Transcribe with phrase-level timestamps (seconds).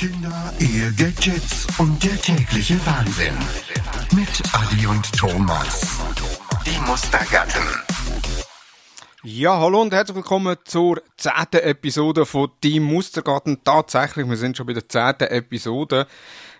[0.00, 3.36] Kinder, Ehe, Gadgets und der tägliche Wahnsinn.
[4.16, 5.98] Mit Adi und Thomas.
[6.64, 7.62] Die Mustergatten.
[9.22, 13.62] Ja, hallo und herzlich willkommen zur zehnten Episode von Die Mustergarten.
[13.62, 16.06] Tatsächlich, wir sind schon bei der zehnten Episode.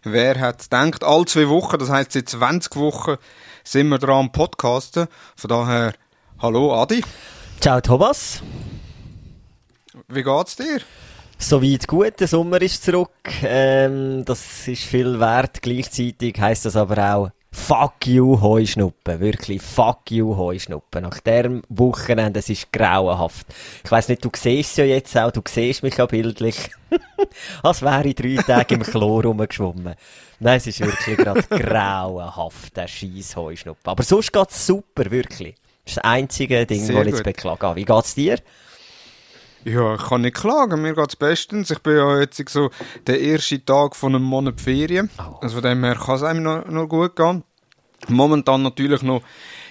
[0.02, 3.16] Wer hat gedacht, alle zwei Wochen, das heisst seit 20 Wochen,
[3.64, 5.08] sind wir dran am Podcasten.
[5.34, 5.94] Von daher,
[6.40, 7.02] hallo Adi.
[7.58, 8.42] Ciao Thomas.
[10.08, 10.82] Wie geht's dir?
[11.42, 13.10] Soweit gut, der Sommer ist zurück.
[13.42, 15.62] Ähm, das ist viel wert.
[15.62, 19.18] Gleichzeitig heisst das aber auch Fuck you Heuschnuppen.
[19.18, 21.02] Wirklich Fuck you Heuschnuppen.
[21.02, 23.46] Nach diesem Wochenende, es ist grauenhaft.
[23.82, 26.56] Ich weiss nicht, du siehst es ja jetzt auch, du siehst mich ja bildlich.
[27.62, 29.94] Als wäre ich drei Tage im Chlor rumgeschwommen.
[30.38, 33.90] Nein, es ist wirklich gerade grauenhaft, der scheiß Heuschnuppen.
[33.90, 35.54] Aber sonst geht's super, wirklich.
[35.84, 37.34] Das ist das einzige Ding, Sehr das ich jetzt gut.
[37.34, 37.76] beklagen habe.
[37.80, 38.36] Wie geht's dir?
[39.64, 41.70] Ja, ich kann nicht klagen, mir geht's bestens.
[41.70, 42.70] Ich bin ja jetzt so
[43.06, 45.10] der erste Tag von einem Monat Ferien.
[45.42, 47.44] Also von dem her kann es einem noch, noch gut gehen.
[48.08, 49.22] Momentan natürlich noch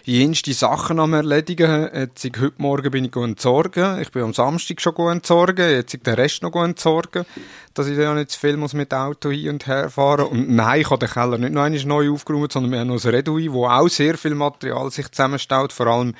[0.03, 1.89] jenste Sachen am erledigen.
[1.91, 4.00] Jetzt, heute Morgen bin ich entsorgen.
[4.00, 5.72] Ich bin am Samstag schon entsorgen.
[5.72, 7.25] Jetzt den Rest noch entsorgen.
[7.73, 10.28] Dass ich dann nicht zu viel muss mit dem Auto hin und her fahren.
[10.28, 13.03] Und nein, ich habe den Keller nicht noch einmal neu aufgeräumt, sondern wir haben noch
[13.03, 15.73] ein Redui, wo auch sehr viel Material sich zusammenstaut.
[15.73, 16.13] Vor allem,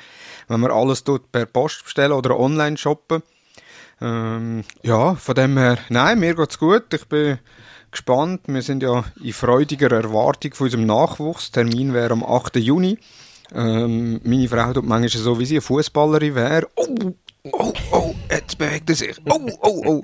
[0.48, 3.22] wenn man alles dort per Post bestellen oder online shoppen.
[4.00, 6.92] Ähm, ja, von dem her, nein, mir geht's gut.
[6.94, 7.38] Ich bin
[7.90, 8.42] gespannt.
[8.46, 11.50] Wir sind ja in freudiger Erwartung von unserem Nachwuchs.
[11.50, 12.56] Termin wäre am 8.
[12.56, 12.98] Juni.
[13.52, 16.68] Ähm, meine Frau tut manchmal so, wie sie eine Fußballerin wäre.
[16.76, 17.12] Oh,
[17.52, 19.16] oh, oh, jetzt bewegt er sich.
[19.28, 20.02] Oh, oh, oh.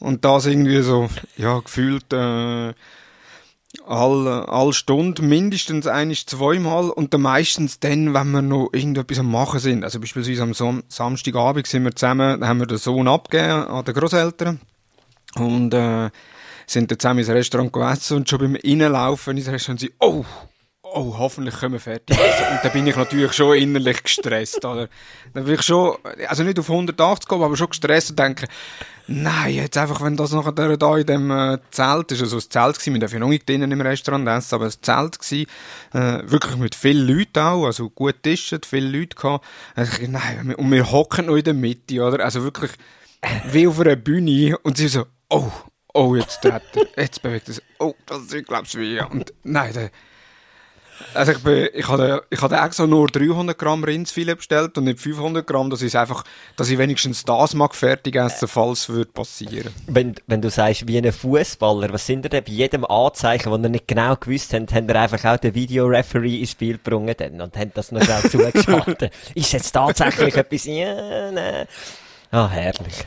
[0.00, 2.74] Und das irgendwie so, ja, gefühlt, äh,
[3.86, 9.30] alle, alle Stunde mindestens einisch zweimal und dann meistens dann, wenn wir noch irgendetwas am
[9.30, 9.84] machen sind.
[9.84, 13.84] Also beispielsweise am Sam Samstagabend sind wir zusammen, da haben wir den Sohn abgegeben an
[13.84, 14.60] den Großeltern
[15.34, 16.10] und äh,
[16.66, 20.24] sind dann zusammen ins Restaurant gegessen und schon beim Reinlaufen ins Restaurant sind oh,
[20.94, 22.46] oh, hoffentlich können wir fertig essen.
[22.52, 24.88] Und dann bin ich natürlich schon innerlich gestresst, oder?
[25.34, 25.96] Dann bin ich schon,
[26.28, 28.46] also nicht auf 180 kommen, aber schon gestresst und denke,
[29.06, 32.78] nein, jetzt einfach, wenn das nachher da in dem äh, Zelt ist, also das Zelt
[32.78, 35.46] gewesen, wir dürfen ja noch nicht drinnen im Restaurant essen, aber das Zelt gewesen,
[35.92, 39.44] äh, wirklich mit vielen Leuten auch, also gut Tischen, viele Leute gehabt.
[39.74, 42.24] Also ich, nein, und wir hocken noch in der Mitte, oder?
[42.24, 42.72] Also wirklich,
[43.50, 45.50] wie auf einer Bühne und sie so, oh,
[45.94, 49.32] oh, jetzt dreht er, jetzt bewegt er sich, oh, das ist, glaubst du, wie, und
[49.42, 49.90] nein, der,
[51.14, 55.00] also ich, bin, ich hatte, ich hatte extra nur 300 Gramm Rindsfilet bestellt und nicht
[55.00, 56.24] 500 Gramm, das ist einfach,
[56.56, 59.72] dass ich wenigstens das mag fertig essen, falls es würde passieren.
[59.86, 63.68] Wenn, wenn du sagst, wie ein Fußballer, was sind denn bei jedem Anzeichen, wo ihr
[63.68, 67.72] nicht genau gewusst habt, haben ihr einfach auch den Videoreferee ins Spiel dann und haben
[67.74, 69.12] das noch schnell zugeschaltet.
[69.34, 71.66] Ist jetzt tatsächlich etwas, ja, nein.
[72.30, 73.04] Ah, herrlich.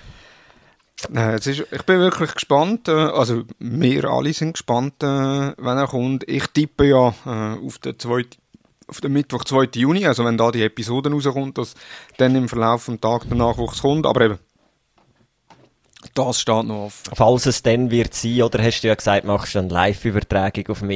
[1.10, 5.06] Nein, es ist, ich bin wirklich gespannt, äh, also wir alle sind gespannt, äh,
[5.58, 6.28] wenn er kommt.
[6.28, 8.38] Ich tippe ja äh, auf den zweiten
[8.88, 9.70] auf den Mittwoch, 2.
[9.76, 11.74] Juni, also wenn da die Episode rauskommt, dass
[12.18, 14.40] dann im Verlauf des Tages der Nachwuchs kommt, aber eben,
[16.14, 17.16] das steht noch offen.
[17.16, 20.80] Falls es dann wird sein, oder hast du ja gesagt, machst du eine Live-Übertragung auf
[20.80, 20.92] dem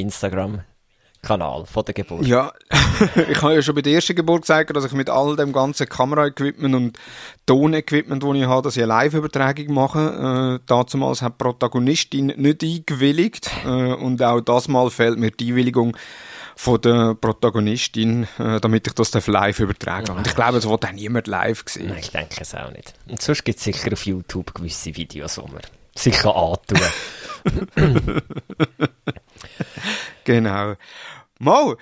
[1.20, 2.26] Instagram-Kanal von der Geburt.
[2.26, 2.54] Ja,
[3.30, 5.88] ich habe ja schon bei der ersten Geburt gesagt, dass ich mit all dem ganzen
[5.88, 7.00] Kamera-Equipment und
[7.46, 10.60] Ton-Equipment, das ich habe, dass ich eine Live-Übertragung mache.
[10.60, 15.50] Äh, damals hat die Protagonistin nicht eingewilligt äh, und auch das Mal fehlt mir die
[15.50, 15.96] Einwilligung
[16.56, 20.18] von der Protagonistin, äh, damit ich das live übertragen kann.
[20.18, 21.88] Und ich glaube, es wird auch niemand live gesehen.
[21.88, 22.94] Nein, ich denke es auch nicht.
[23.08, 25.62] Und sonst gibt es sicher auf YouTube gewisse Videos, die man
[26.04, 26.80] sicher antun.
[30.26, 30.76] Genau.
[31.40, 31.76] Mal,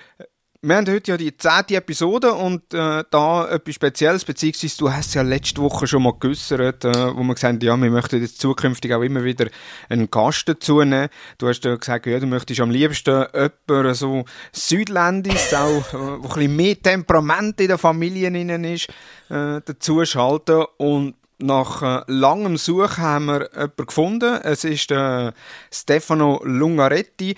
[0.62, 5.08] wir haben heute ja die zehnte Episode und äh, da etwas Spezielles, beziehungsweise du hast
[5.08, 8.20] es ja letzte Woche schon mal geäussert, äh, wo wir gesagt haben, ja, wir möchten
[8.20, 9.48] jetzt zukünftig auch immer wieder
[9.88, 11.10] einen Gast dazu nehmen.
[11.36, 13.26] Du hast ja gesagt, ja, du möchtest am liebsten
[13.68, 18.88] jemanden so südländisch, auch, äh, wo ein bisschen mehr Temperament in der Familie drin ist,
[19.28, 24.40] äh, dazu schalten und nach äh, langem Suchen haben wir jemanden gefunden.
[24.42, 25.32] Es ist äh,
[25.72, 27.36] Stefano Lungaretti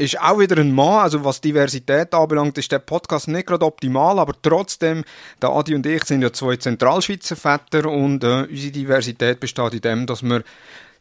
[0.00, 4.18] ist auch wieder ein Mann, also was Diversität anbelangt, ist der Podcast nicht gerade optimal,
[4.18, 5.04] aber trotzdem,
[5.42, 9.80] der Adi und ich sind ja zwei Zentralschweizer Väter und äh, unsere Diversität besteht in
[9.82, 10.42] dem, dass wir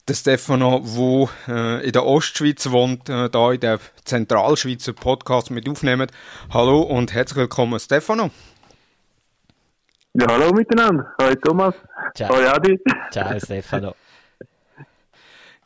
[0.08, 5.70] den Stefano, wo äh, in der Ostschweiz wohnt, äh, da in der Zentralschweizer Podcast mit
[5.70, 6.12] aufnehmen.
[6.52, 8.32] Hallo und herzlich willkommen, Stefano.
[10.14, 11.14] Ja, hallo miteinander.
[11.22, 11.76] Hoi Thomas.
[12.16, 12.30] Ciao.
[12.30, 12.80] Hoi Adi.
[13.12, 13.94] Ciao, Stefano.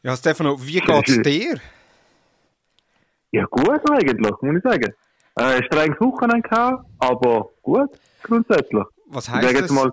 [0.03, 1.59] Ja, Stefano, wie geht's dir?
[3.31, 4.93] Ja, gut eigentlich, muss ich sagen.
[5.35, 7.89] Äh, strenges Wochenende gehabt, aber gut,
[8.21, 8.83] grundsätzlich.
[9.07, 9.71] Was heißt das?
[9.71, 9.91] mal,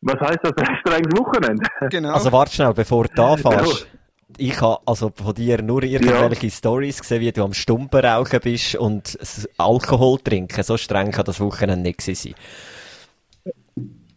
[0.00, 1.64] was heisst das, ein strenges Wochenende?
[1.90, 2.14] Genau.
[2.14, 3.86] Also warte schnell, bevor du anfährst.
[4.38, 6.50] ich habe also von dir nur irgendwelche ja.
[6.50, 9.18] Stories gesehen, wie du am Stumpen rauchen bist und
[9.58, 10.62] Alkohol trinken.
[10.62, 12.34] So streng kann das Wochenende nicht sein.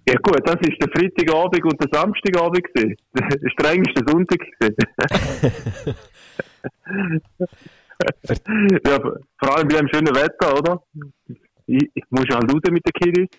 [0.07, 2.95] Ja gut, das ist der Freitagabend und der Samstagabend gewesen.
[3.13, 4.75] Der strengste Sonntag gewesen.
[8.85, 10.83] ja, vor allem bei dem schönen Wetter, oder?
[11.65, 13.29] Ich, ich muss halt raus mit den Kiddies.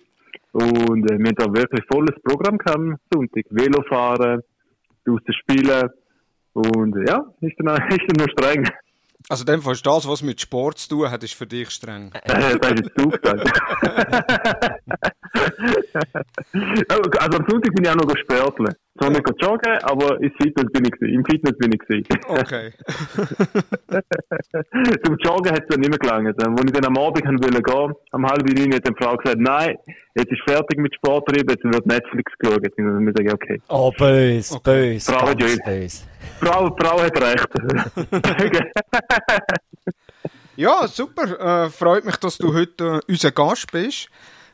[0.51, 3.45] Und äh, wir haben da wirklich volles Programm gehabt am Sonntag.
[3.49, 4.41] Velofahren,
[5.05, 5.89] draußen spielen.
[6.57, 8.67] Und ja, ist dann, ist dann noch streng.
[9.29, 11.69] Also in dem Fall ist das, was mit Sport zu tun hat, ist für dich
[11.69, 12.11] streng.
[12.23, 13.21] Äh, das ist gesagt.
[16.89, 18.73] also am Sonntag bin ich auch noch sporteln.
[18.99, 22.05] Zwar nicht joggen, aber im Fitness bin ich, im Fitness bin ich gewesen.
[22.27, 22.73] Okay.
[25.05, 26.27] Zum Joggen hat es dann nicht mehr gelangt.
[26.27, 29.77] Als ich dann am Abend wollte gehen, am halb neun, hat die Frau gesagt, nein,
[30.15, 32.57] jetzt ist fertig mit Sport treiben, jetzt wird Netflix geschaut.
[32.57, 33.61] Und dann habe ich gesagt, okay.
[33.69, 34.93] Oh, böse, okay.
[34.93, 36.03] böse, Frau, ganz böse.
[36.39, 37.49] Frau, Frau hat recht.
[40.55, 41.65] ja, super.
[41.65, 44.09] Äh, freut mich, dass du heute äh, unser Gast bist.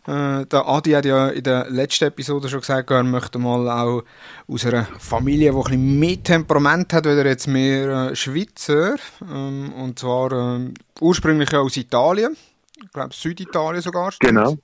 [0.06, 4.04] Äh, der Adi hat ja in der letzten Episode schon gesagt, er möchte mal auch
[4.48, 8.96] aus einer Familie, die ein bisschen mehr Temperament hat, wieder jetzt mehr äh, Schweizer.
[9.22, 12.36] Ähm, und zwar äh, ursprünglich aus Italien.
[12.84, 14.12] Ich glaube Süditalien sogar.
[14.20, 14.58] Genau.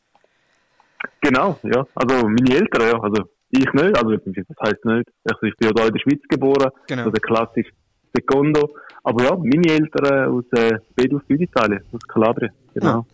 [1.22, 1.86] Genau, ja.
[1.96, 3.00] Also meine Eltern, ja.
[3.00, 5.10] Also ich nicht, also das heisst nicht.
[5.24, 7.02] Also ich bin ja da in der Schweiz geboren, genau.
[7.04, 7.72] also der klassische
[8.14, 8.76] Secondo.
[9.04, 12.88] Aber ja, meine Eltern aus äh, Bedel Süditalien, aus Kalabrien, genau.
[12.88, 13.06] Ja.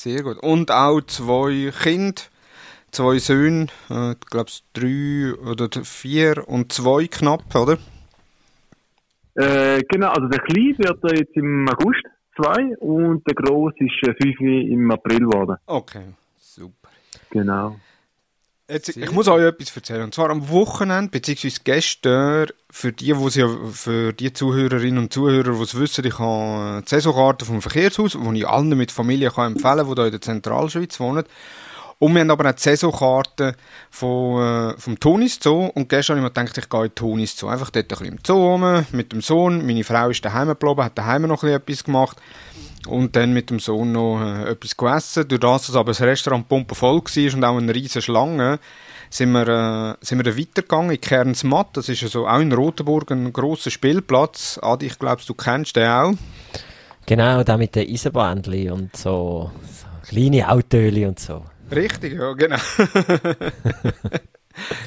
[0.00, 0.38] Sehr gut.
[0.44, 2.22] Und auch zwei Kinder,
[2.92, 7.78] zwei Söhne, äh, ich glaube drei oder vier und zwei knapp, oder?
[9.34, 12.04] Äh, genau, also der Kleine wird jetzt im August
[12.36, 15.56] zwei und der Groß ist äh, fünf im April geworden.
[15.66, 16.04] Okay,
[16.38, 16.90] super.
[17.30, 17.74] Genau.
[18.70, 20.02] Jetzt, ich muss euch etwas erzählen.
[20.02, 23.42] Und zwar am Wochenende, beziehungsweise gestern, für die, wo sie,
[23.72, 28.38] für die Zuhörerinnen und Zuhörer, die es wissen, ich habe die Saisonkarte vom Verkehrshaus, die
[28.38, 31.24] ich allen mit Familie kann empfehlen kann, die hier in der Zentralschweiz wohnen.
[31.98, 33.56] Und wir haben aber auch die Saisonkarte
[33.90, 35.70] von, äh, vom Tonis Zoo.
[35.74, 37.48] Und gestern habe ich mir gedacht, ich gehe in Tonis Zoo.
[37.48, 39.66] Einfach dort ein bisschen im Zoo rum, mit dem Sohn.
[39.66, 42.18] Meine Frau ist daheim geblieben, hat daheim noch ein bisschen etwas gemacht
[42.86, 45.28] und dann mit dem Sohn noch äh, etwas gegessen.
[45.28, 48.58] Durch das, dass aber das Restaurant pumpenvoll war und auch eine riesige Schlange,
[49.10, 51.76] sind wir, äh, sind wir dann weitergegangen in Kernsmatt.
[51.76, 54.58] Das ist also auch in Rotenburg ein grosser Spielplatz.
[54.62, 56.12] Adi, ich glaube, du kennst den auch.
[57.06, 61.42] Genau, da mit den Eisenbahnen und so, so kleine Autos und so.
[61.74, 62.58] Richtig, ja, genau.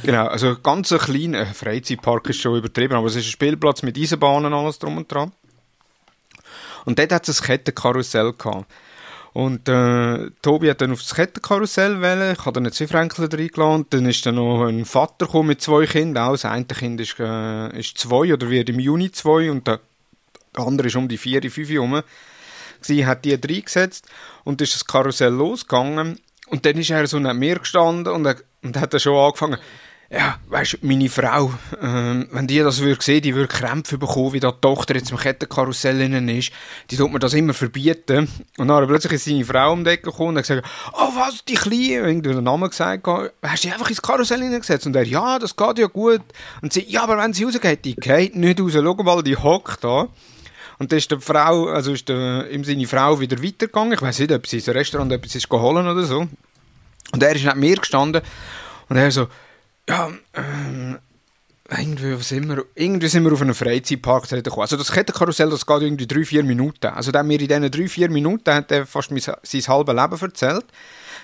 [0.03, 3.97] genau, also ganz ein kleiner Freizeitpark ist schon übertrieben, aber es ist ein Spielplatz mit
[3.97, 5.31] Eisenbahnen, alles drum und dran.
[6.86, 8.66] Und dort hat es ein Kettenkarussell gehabt.
[9.33, 12.36] Und äh, Tobi hat dann auf das Kettenkarussell wählen.
[12.38, 13.86] Ich habe dann zwei Fränkler reingeladen.
[13.89, 16.25] Dann ist dann noch ein Vater gekommen mit zwei Kindern.
[16.25, 19.80] Auch das eine Kind ist, äh, ist zwei oder wird im Juni zwei und der,
[20.56, 22.01] der andere ist um die vier, fünf herum.
[22.81, 24.07] Sie hat die reingesetzt
[24.44, 26.19] und ist das Karussell losgegangen.
[26.48, 29.57] Und dann ist er so neben mir gestanden und, er, und hat dann schon angefangen
[30.13, 34.34] ja, weißt du, meine Frau, ähm, wenn die das würde sehen, die würde Krämpfe bekommen,
[34.34, 36.52] wie da die Tochter jetzt im Kettenkarussell innen ist,
[36.90, 38.28] die tut mir das immer verbieten.
[38.58, 41.46] Und dann plötzlich ist seine Frau um die Ecke gekommen und hat gesagt, oh was,
[41.46, 44.86] die Kleine, irgendwie den Namen gesagt, hast du die einfach ins Karussell hineingesetzt?
[44.86, 46.22] Und er, ja, das geht ja gut.
[46.62, 49.81] Und sie, ja, aber wenn sie rausgeht, die geht nicht raus, schau mal, die hockt
[49.81, 50.10] da.
[50.77, 53.94] Und dann ist die Frau, also ist ihm seine Frau wieder weitergegangen.
[53.94, 56.27] Ich weiß nicht, ob sie ins Restaurant etwas ist geholt oder so.
[57.13, 58.22] Und er ist neben mir gestanden
[58.89, 59.27] und er so,
[59.91, 61.00] ja, ähm,
[61.69, 64.62] irgendwie sind, wir, irgendwie sind wir auf einem Freizeitpark gekommen.
[64.62, 66.88] Also das Kettenkarussell, das geht irgendwie drei, vier Minuten.
[66.88, 70.21] Also dann mir in diesen drei, vier Minuten hat er fast mein, sein halbes Leben
[70.21, 70.65] erzählt.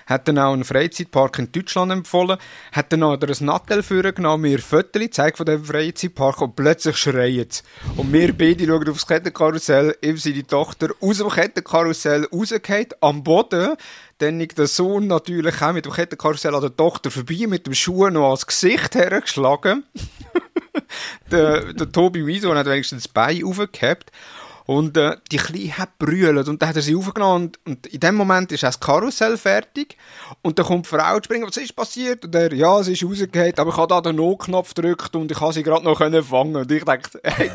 [0.06, 2.38] Hat dann auch einen Freizeitpark in Deutschland empfohlen.
[2.72, 7.46] Hat dann auch ein Nattel genommen, mir Fotos gezeigt von diesem Freizeitpark und plötzlich schreien
[7.50, 7.62] sie.
[7.96, 13.76] Und wir beide schauen aufs Kettenkarussell, ihm seine Tochter aus dem Kettenkarussell rausgeht, am Boden
[14.18, 18.08] dann der Sohn natürlich auch mit dem Kettenkarussell an der Tochter vorbei, mit dem Schuh
[18.10, 19.84] noch ans Gesicht hergeschlagen.
[21.30, 24.10] der, der Tobi Miso hat wenigstens das Bein aufgehabt.
[24.68, 28.00] Und äh, die Kleine hat brüllt und dann hat er sie aufgenommen und, und in
[28.00, 29.96] dem Moment ist das Karussell fertig
[30.42, 32.26] und dann kommt die Frau zu springen, was ist passiert?
[32.26, 35.40] Und er, ja, sie ist rausgegangen, aber ich habe da den Notknopf gedrückt und ich
[35.40, 37.50] habe sie gerade noch können fangen und ich dachte, hey,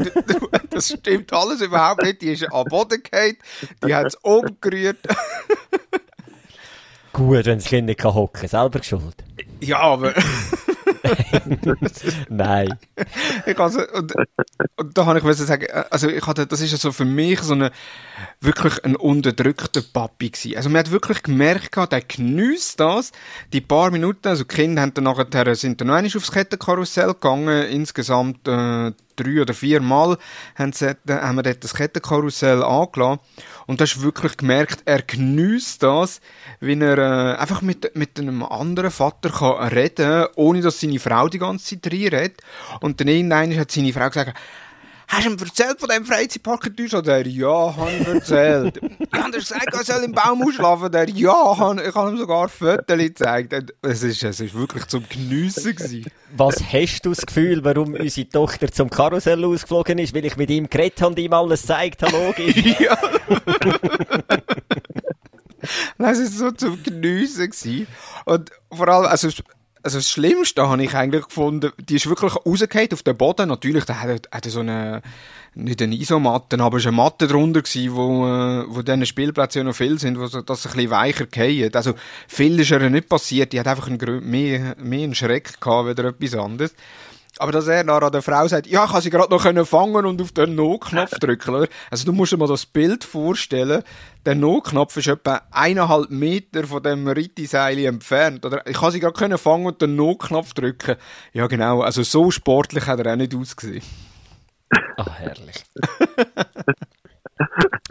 [0.72, 3.38] das stimmt alles überhaupt nicht, die ist am Boden gefallen,
[3.86, 4.98] die hat es umgerührt.
[7.14, 9.16] Gut, wenn das Kind nicht hocken kann, selber geschuld.
[9.62, 10.14] Ja, aber...
[12.30, 12.80] Nein.
[13.46, 14.14] Ich also, und,
[14.78, 17.54] und da habe ich sagen, also ich hatte, das ist ja so für mich so
[17.54, 17.72] eine,
[18.42, 20.56] wirklich ein unterdrückter Papi gewesen.
[20.58, 23.12] Also man hat wirklich gemerkt, der geniesst das,
[23.52, 27.14] die paar Minuten, also die Kinder haben dann nachher, sind dann noch einmal aufs Kettenkarussell
[27.14, 30.18] gegangen, insgesamt, äh, drei oder vier Mal
[30.56, 33.20] haben, sie, haben wir dort das Kettenkarussell angelassen.
[33.66, 36.22] Und du hast wirklich gemerkt, er genießt das,
[36.60, 41.28] wenn er äh, einfach mit, mit einem anderen Vater kann reden ohne dass seine Frau
[41.28, 42.42] die ganze Zeit reinredet.
[42.82, 44.38] Und dann irgendwann hat seine Frau gesagt,
[45.08, 47.08] Hast du ihm erzählt von dem Freizeitpark in Deutschland?
[47.08, 48.80] Der, ja, habe ich erzählt.
[48.82, 50.92] ich habe gesagt, er soll im Baum ausschlafen.
[50.92, 53.74] Der, ja, ich habe ihm sogar Fotos gezeigt.
[53.82, 56.06] Es ist, es ist wirklich zum Geniessen gewesen.
[56.36, 60.16] Was hast du das Gefühl, warum unsere Tochter zum Karussell ausgeflogen ist?
[60.16, 62.56] Weil ich mit ihm geredet habe und ihm alles gezeigt habe, logisch.
[62.80, 62.98] ja.
[65.98, 67.88] das war so zum Geniessen gewesen.
[68.26, 69.30] Und vor allem, also,
[69.84, 73.50] also das Schlimmste habe ich eigentlich gefunden, die ist wirklich rausgefallen auf den Boden.
[73.50, 75.02] Natürlich, da hat, hat so eine,
[75.56, 79.64] nicht eine Isomatte, aber es war eine Matte drunter gewesen, wo, äh, wo diese Spielplätze
[79.64, 81.76] noch viel sind, wo das ein bisschen weicher fallen.
[81.76, 81.94] Also
[82.28, 86.06] viel ist ihr nicht passiert, die hat einfach einen, mehr, mehr einen Schreck gehabt, wieder
[86.06, 86.74] etwas anderes.
[87.40, 90.06] Aber dass er dann an der Frau sagt, ja, ich kann sie gerade noch fangen
[90.06, 91.68] und auf den No-Knopf drücken, oder?
[91.90, 93.84] Also du musst dir mal das Bild vorstellen,
[94.26, 98.66] der No-Knopf ist etwa eineinhalb Meter von dem Rittiseil entfernt, oder?
[98.68, 100.96] Ich kann sie gerade fangen und den No-Knopf drücken.
[101.34, 103.84] Ja, genau, also so sportlich hat er auch nicht ausgesehen.
[104.98, 105.64] Ah, herrlich.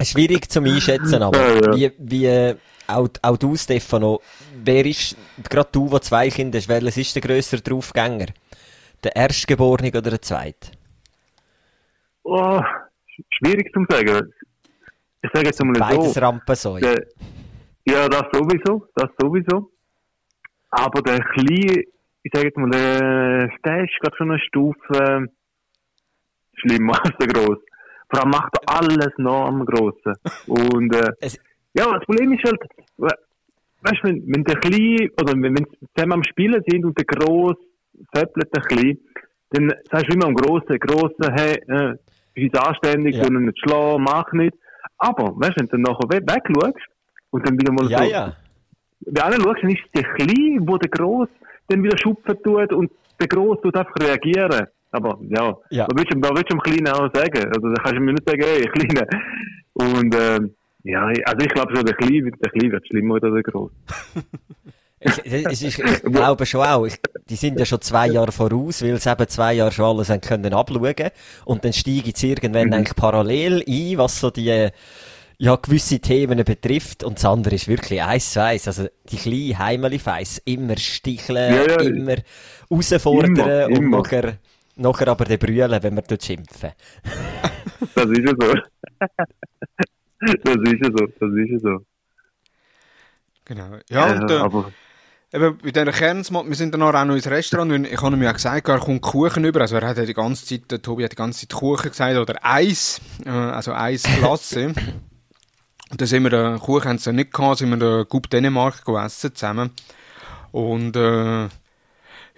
[0.03, 2.55] Schwierig zum Einschätzen, aber wie, wie
[2.87, 4.21] auch, auch du, Stefano,
[4.65, 5.17] wer ist,
[5.49, 8.27] gerade du, der zwei Kinder hast, welches ist der grössere Draufgänger?
[9.05, 10.71] Der Erstgeborene oder der Zweite?
[12.23, 12.61] Oh,
[13.31, 14.33] schwierig zu sagen.
[15.23, 16.21] Ich sage jetzt mal Beides so.
[16.21, 17.07] Rampensäue.
[17.85, 19.71] Ja, das sowieso, das sowieso.
[20.71, 21.85] Aber der kleine,
[22.23, 25.27] ich sage jetzt mal, der, der ist gerade schon eine Stufe äh,
[26.55, 27.63] schlimmer als der Grosse.
[28.09, 30.15] Vor allem macht er alles noch am Grossen.
[30.47, 31.13] Und äh,
[31.75, 32.61] ja, das Problem ist halt,
[32.99, 36.97] weißt du, wenn, wenn der Kleine, oder wenn, wenn sie zusammen am Spielen sind und
[36.97, 37.59] der Grosse
[38.15, 38.99] föppelt ein bisschen,
[39.51, 41.97] dann sagst du immer am Grossen, Grossen, hey, äh,
[42.35, 43.29] bist anständig, ja.
[43.29, 44.55] nicht schlagen, mach nicht.
[44.99, 46.87] Aber, weißt du, wenn du dann nachher weg, wegschaust
[47.31, 48.37] und dann wieder mal ja, so, ja.
[49.01, 51.29] wenn du schaust, dann ist es der Kleine, wo der Gross
[51.69, 54.67] dann wieder schupfen tut und der Gross tut einfach reagieren.
[54.91, 55.87] Aber ja, ja.
[55.87, 57.47] da willst du, da willst du dem Kleinen auch sagen.
[57.47, 59.09] Also da kannst du mir nicht sagen, ey, Kleine.
[59.73, 63.43] Und ähm, ja, also ich glaube schon, der Kleine, der Kleine wird schlimmer als der
[63.43, 63.73] Gross.
[65.05, 68.99] ich, ich, ich, glaube schon auch, ich, die sind ja schon zwei Jahre voraus, weil
[69.01, 71.11] sie eben zwei Jahre schon alles haben können abschauen
[71.45, 72.73] und dann steige ich irgendwann mhm.
[72.75, 74.71] eigentlich parallel ein, was so die
[75.39, 79.59] ja, gewisse Themen betrifft und das andere ist wirklich eins zu eins, also die kleine
[79.59, 82.17] Heimeli-Feiss, immer sticheln, ja, ja, immer
[82.71, 83.97] herausfordern immer, und immer.
[83.99, 84.39] nachher,
[84.77, 86.71] nachher aber den brüllen, wenn wir dort schimpfen.
[87.95, 88.55] das ist ja so.
[90.45, 91.85] das ist ja so, das ist ja so.
[93.45, 93.79] Genau.
[93.91, 94.73] Ja, und, äh, aber
[95.35, 98.23] Eben, bei dieser Kernsmod, wir sind dann auch noch ins Restaurant und ich habe ihm
[98.23, 101.05] ja gesagt, er kommt Kuchen über, also er hat ja die ganze Zeit, der Tobi
[101.05, 104.67] hat die ganze Zeit Kuchen gesagt, oder Eis, äh, also Eisklasse.
[105.91, 108.85] und dann sind wir, den Kuchen haben sie nicht gehabt, sind wir den Gub Dänemark
[108.85, 109.71] gegessen zusammen.
[110.51, 111.49] Und, äh,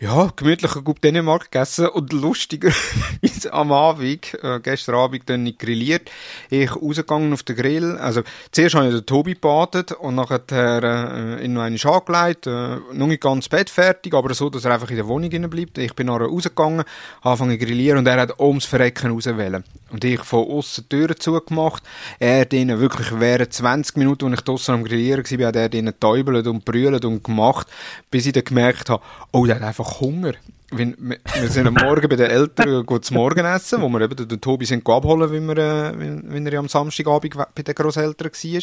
[0.00, 2.72] ja, gemütlicher Gut Dänemark gegessen und lustiger
[3.52, 6.10] am Abend, äh, gestern Abend dann nicht grilliert,
[6.50, 11.46] ich rausgegangen auf den Grill, also zuerst habe ich den Tobi gebadet und nachher äh,
[11.48, 15.06] noch einmal angelegt, äh, noch nicht ganz bettfertig, aber so, dass er einfach in der
[15.06, 15.78] Wohnung bleibt.
[15.78, 16.84] Ich bin nachher rausgegangen,
[17.22, 19.64] angefangen zu grillieren und er hat ums Verrecken rauswählen.
[19.90, 21.84] Und ich von außen Türen zugemacht,
[22.18, 25.98] er denen wirklich während 20 Minuten, als ich draussen am Grillieren war, hat er denen
[26.00, 27.68] täubelt und brüllt und gemacht,
[28.10, 30.32] bis ich dann gemerkt habe, oh, der hat einfach einfach Hunger.
[30.70, 34.28] Wir, wir sind am Morgen bei den Eltern gut zum Morgen essen, wo wir eben
[34.28, 38.30] den Tobi sind abholen, wenn, wir, äh, wenn, wenn er am Samstagabend bei den Großeltern
[38.32, 38.62] war.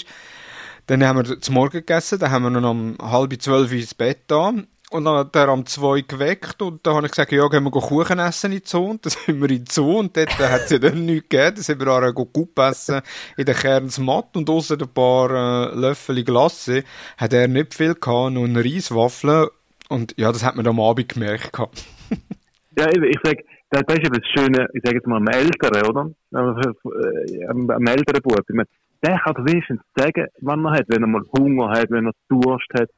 [0.87, 4.23] Dann haben wir zum Morgen gegessen, dann haben wir noch um halb zwölf ins Bett
[4.27, 4.51] da.
[4.89, 7.71] Und dann hat er am zwei geweckt und dann habe ich gesagt, ja, gehen wir
[7.71, 8.89] Kuchen essen in die Zoo.
[8.89, 11.55] Und dann sind wir in die Zoo und dort hat es ja dann nichts gegeben.
[11.55, 13.01] Dann sind wir auch gut essen
[13.37, 16.83] in der Kernsmatt und außer ein paar äh, Löffel Glasse
[17.15, 19.49] hat er nicht viel gehabt, nur eine Reiswaffel
[19.91, 21.51] und ja, das hat man am Abend gemerkt.
[22.77, 26.11] ja, ich sage, das ist eben das Schöne, ich sage jetzt mal, am Älteren, oder?
[26.33, 28.39] Äh, am, am älteren Bub.
[28.39, 28.67] Ich meine,
[29.03, 32.67] der kann wenigstens sagen, wann er hat, wenn er mal Hunger hat, wenn er Durst
[32.73, 32.89] hat.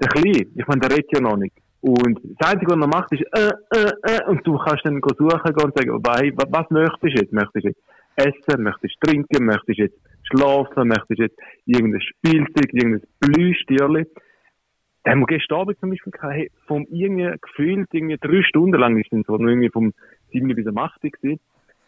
[0.00, 1.54] Der Kleine, ich meine, der redet ja noch nicht.
[1.82, 5.54] Und das Einzige, was er macht, ist, äh, äh, äh, und du kannst dann suchen
[5.54, 7.32] gehen und sagen, was, was möchtest du jetzt?
[7.32, 7.80] Möchtest du jetzt
[8.16, 8.62] essen?
[8.62, 9.46] Möchtest du trinken?
[9.46, 10.88] Möchtest du jetzt schlafen?
[10.88, 14.06] Möchtest du jetzt irgendein Spielzeug, irgendein Blühstierli?
[15.02, 18.78] Da haben wir gestern Abend zum Beispiel gehabt, hey, vom irgendwie gefühlt irgendwie drei Stunden
[18.78, 19.92] lang ist es so, irgendwie vom
[20.32, 21.40] 7 bis am 8 gewesen.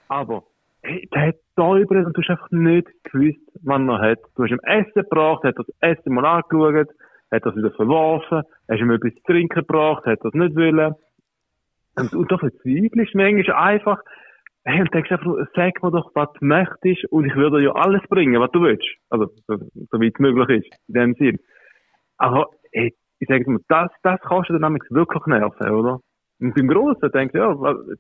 [0.09, 0.45] Aber,
[0.83, 4.19] hey, der hat da überall und du hast einfach nicht gewusst, wann er hat.
[4.35, 6.88] Du hast ihm Essen gebracht, hat das Essen mal angeschaut,
[7.31, 10.95] hat das wieder verworfen, hast ihm etwas zu trinken gebracht, hat das nicht wollen.
[11.97, 14.00] Und, und da verzweifelst du manchmal einfach,
[14.64, 17.73] hey, und denkst einfach, sag mir doch, was du möchtest, und ich würde dir ja
[17.73, 18.87] alles bringen, was du willst.
[19.11, 19.59] Also, so,
[19.90, 21.38] so wie es möglich ist, in dem Sinn.
[22.16, 26.00] Aber, hey, ich sage mal, das, das kannst du dann wirklich nerven, oder?
[26.40, 27.54] Und beim Grossen denkst du, ja,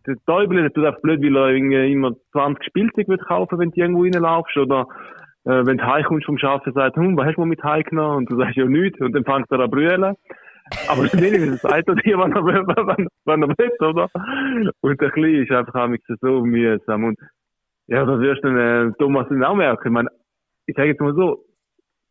[0.04, 4.02] der Teufel tut einfach blöd, weil er immer 20 Spielzeug wird kaufen, wenn du irgendwo
[4.02, 4.88] reinlaufst, oder,
[5.44, 8.16] äh, wenn du heimkommst vom Schaffen, sagt, hm, was hast du mit heimgenommen?
[8.16, 10.16] Und du sagst ja nichts, und dann fängst du an zu brüllen.
[10.88, 14.08] Aber wenigstens sagt er dir, wann er, wann, wann er will, oder?
[14.80, 15.88] Und der Kleine ist einfach
[16.20, 17.04] so mühsam.
[17.04, 17.18] Und,
[17.86, 19.86] ja, das wirst du äh, Thomas dann auch merken.
[19.86, 20.08] Ich meine,
[20.66, 21.44] ich sage jetzt mal so,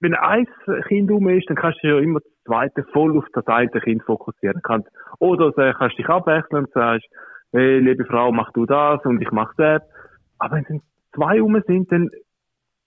[0.01, 0.47] wenn ein
[0.87, 4.03] Kind um ist, dann kannst du ja immer das zweite voll auf das eine Kind
[4.03, 4.61] fokussieren.
[4.63, 4.89] Kannst,
[5.19, 7.07] oder du kannst dich abwechseln und sagst,
[7.51, 9.81] hey, liebe Frau, mach du das und ich mach das.
[10.39, 10.81] Aber wenn dann
[11.13, 12.09] zwei um sind, dann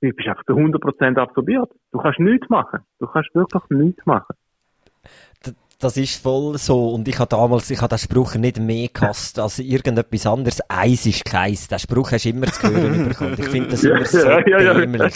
[0.00, 1.70] bist du einfach zu 100% absorbiert.
[1.92, 2.80] Du kannst nichts machen.
[2.98, 4.34] Du kannst wirklich nichts machen
[5.84, 6.88] das ist voll so.
[6.88, 10.60] Und ich habe damals, ich habe den Spruch nicht mehr gehasst als irgendetwas anderes.
[10.68, 11.68] Eis ist keins.
[11.68, 13.36] Den Spruch hast du immer zu hören bekommen.
[13.38, 15.14] Ich finde das immer so dämlich.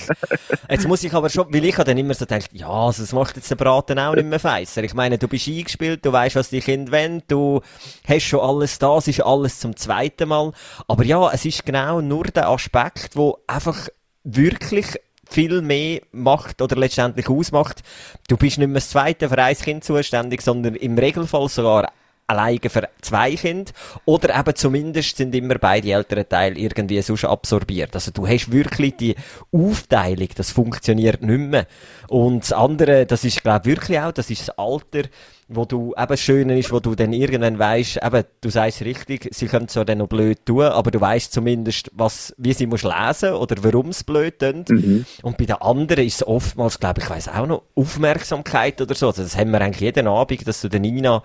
[0.68, 3.12] Jetzt muss ich aber schon, weil ich habe dann immer so gedacht, ja, also das
[3.12, 4.84] macht jetzt der Braten auch nicht mehr feisser.
[4.84, 7.62] Ich meine, du bist eingespielt, du weißt, was die Kinder wollen, du
[8.06, 10.52] hast schon alles da, es ist alles zum zweiten Mal.
[10.86, 13.88] Aber ja, es ist genau nur der Aspekt, wo einfach
[14.24, 14.86] wirklich
[15.28, 17.82] viel mehr macht oder letztendlich ausmacht.
[18.28, 21.92] Du bist nicht mehr das zweite für ein Kind zuständig, sondern im Regelfall sogar
[22.28, 23.72] alleine für zwei Kinder
[24.04, 27.94] oder eben zumindest sind immer beide älteren Teile irgendwie sonst absorbiert.
[27.94, 29.16] Also du hast wirklich die
[29.50, 31.66] Aufteilung, das funktioniert nicht mehr.
[32.08, 35.08] Und das andere, das ist glaube ich wirklich auch, das ist das Alter,
[35.48, 39.46] wo du eben schön ist, wo du dann irgendwann weißt, eben, du sagst richtig, sie
[39.46, 43.32] können zwar dann noch blöd tun, aber du weißt zumindest, was, wie sie musst lesen
[43.32, 44.66] oder warum es blöd tun.
[44.68, 45.06] Mhm.
[45.22, 49.06] Und bei den anderen ist es oftmals, glaube ich, weiß auch noch Aufmerksamkeit oder so.
[49.06, 51.22] Also das haben wir eigentlich jeden Abend, dass du den Nina,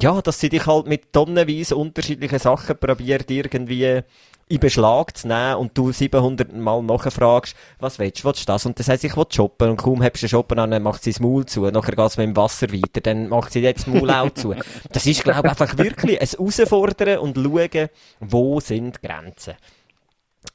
[0.00, 4.02] ja, dass sie dich halt mit tonnenweise unterschiedlichen Sachen probiert irgendwie
[4.46, 8.66] in Beschlag zu nehmen und du 700 Mal nachfragst, was willst du, willst du das?
[8.66, 11.10] Und sagt sie, ich will shoppen und kaum hast du shoppen an, dann macht sie
[11.10, 13.94] das Maul zu, nachher geht es mit dem Wasser weiter, dann macht sie jetzt das
[13.94, 14.54] Maul auch zu.
[14.92, 17.88] Das ist, glaube ich, einfach wirklich ein Herausfordern und schauen,
[18.20, 19.54] wo sind Grenzen.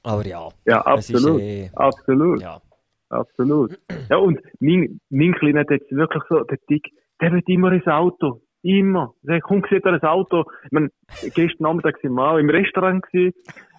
[0.04, 0.50] Aber ja.
[0.66, 1.42] Ja, absolut.
[1.42, 2.42] Ist, äh, absolut.
[2.42, 2.62] Ja.
[3.10, 3.80] Absolut.
[4.10, 7.88] Ja, und mein, mein Kleiner hat jetzt wirklich so, der Dick, der wird immer ins
[7.88, 8.42] Auto.
[8.62, 9.14] Immer.
[9.24, 10.46] Der kommt, sieht er ein Auto.
[10.66, 10.90] Ich meine,
[11.34, 13.34] gestern Nachmittag sind wir auch im Restaurant gewesen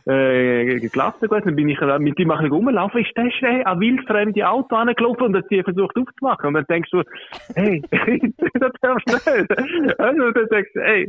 [0.06, 1.44] äh, gelassen gewesen.
[1.44, 3.00] Dann bin ich mit ihm ein rumgelaufen.
[3.00, 6.48] Ist das schnell ein wildfremde Auto angelaufen und hat sie versucht aufzumachen.
[6.48, 7.02] Und dann denkst du,
[7.54, 7.82] hey,
[8.54, 10.00] das darfst du nicht.
[10.00, 11.06] Also, dann denkst du, hey,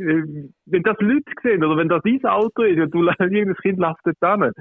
[0.66, 4.00] wenn das Leute sehen oder wenn das dein Auto ist und du irgendein Kind läuft
[4.04, 4.52] dort hin.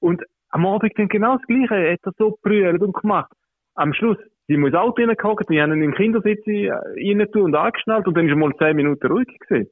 [0.00, 1.74] Und am Abend dann genau das Gleiche.
[1.74, 3.30] Er hat das so brüllt und gemacht.
[3.74, 8.06] Am Schluss, die muss ins Auto reingehockt, die haben ihn im Kindersitz rein und angeschnallt
[8.06, 9.70] und dann ist er mal zehn Minuten ruhig gewesen.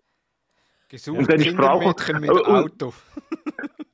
[0.89, 2.93] Gesucht und dann ist Frau mit Auto.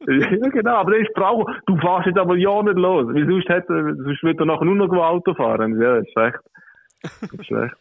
[0.06, 3.06] ja, genau, aber dann ist Frau, du fährst jetzt aber ja nicht los.
[3.14, 5.80] Weil sonst, hätte, sonst wird er nachher nur noch Auto fahren.
[5.80, 6.38] Ja, das ist schlecht.
[7.02, 7.74] Das ist schlecht.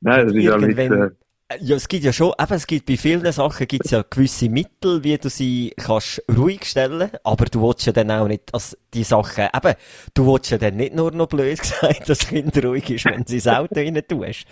[0.00, 1.10] Nein, das ist ja nicht, äh,
[1.58, 5.02] ja, es gibt ja schon, eben, es gibt bei vielen Sachen gibt's ja gewisse Mittel,
[5.02, 9.02] wie du sie kannst ruhig stellen, aber du willst ja dann auch nicht, dass die
[9.02, 9.74] Sachen, eben,
[10.14, 13.26] du willst ja dann nicht nur noch blöd gesagt, dass das Kind ruhig ist, wenn
[13.26, 14.46] sie ins Auto rein tust.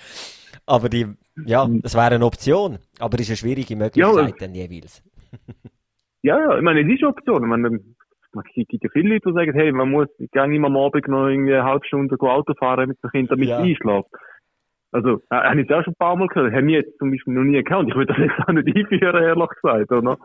[0.67, 1.07] Aber die,
[1.47, 5.03] ja, das wäre eine Option, aber es ist eine schwierige Möglichkeit ja, dann jeweils.
[6.23, 7.43] ja, ja, ich meine, es ist eine Option.
[7.43, 7.81] Ich meine,
[8.33, 11.29] man gibt ja viele Leute, die sagen, hey, man muss gerne immer am Abend noch
[11.29, 13.61] irgendwie eine halbe Stunde Auto fahren mit dem Kind, damit ja.
[13.61, 14.09] es einschläft.
[14.91, 16.55] Also, äh, habe ich das auch schon ein paar Mal gehört.
[16.55, 17.89] Haben wir jetzt zum Beispiel noch nie gekannt.
[17.91, 20.17] Ich würde das jetzt auch nicht einführen, ehrlich gesagt, oder?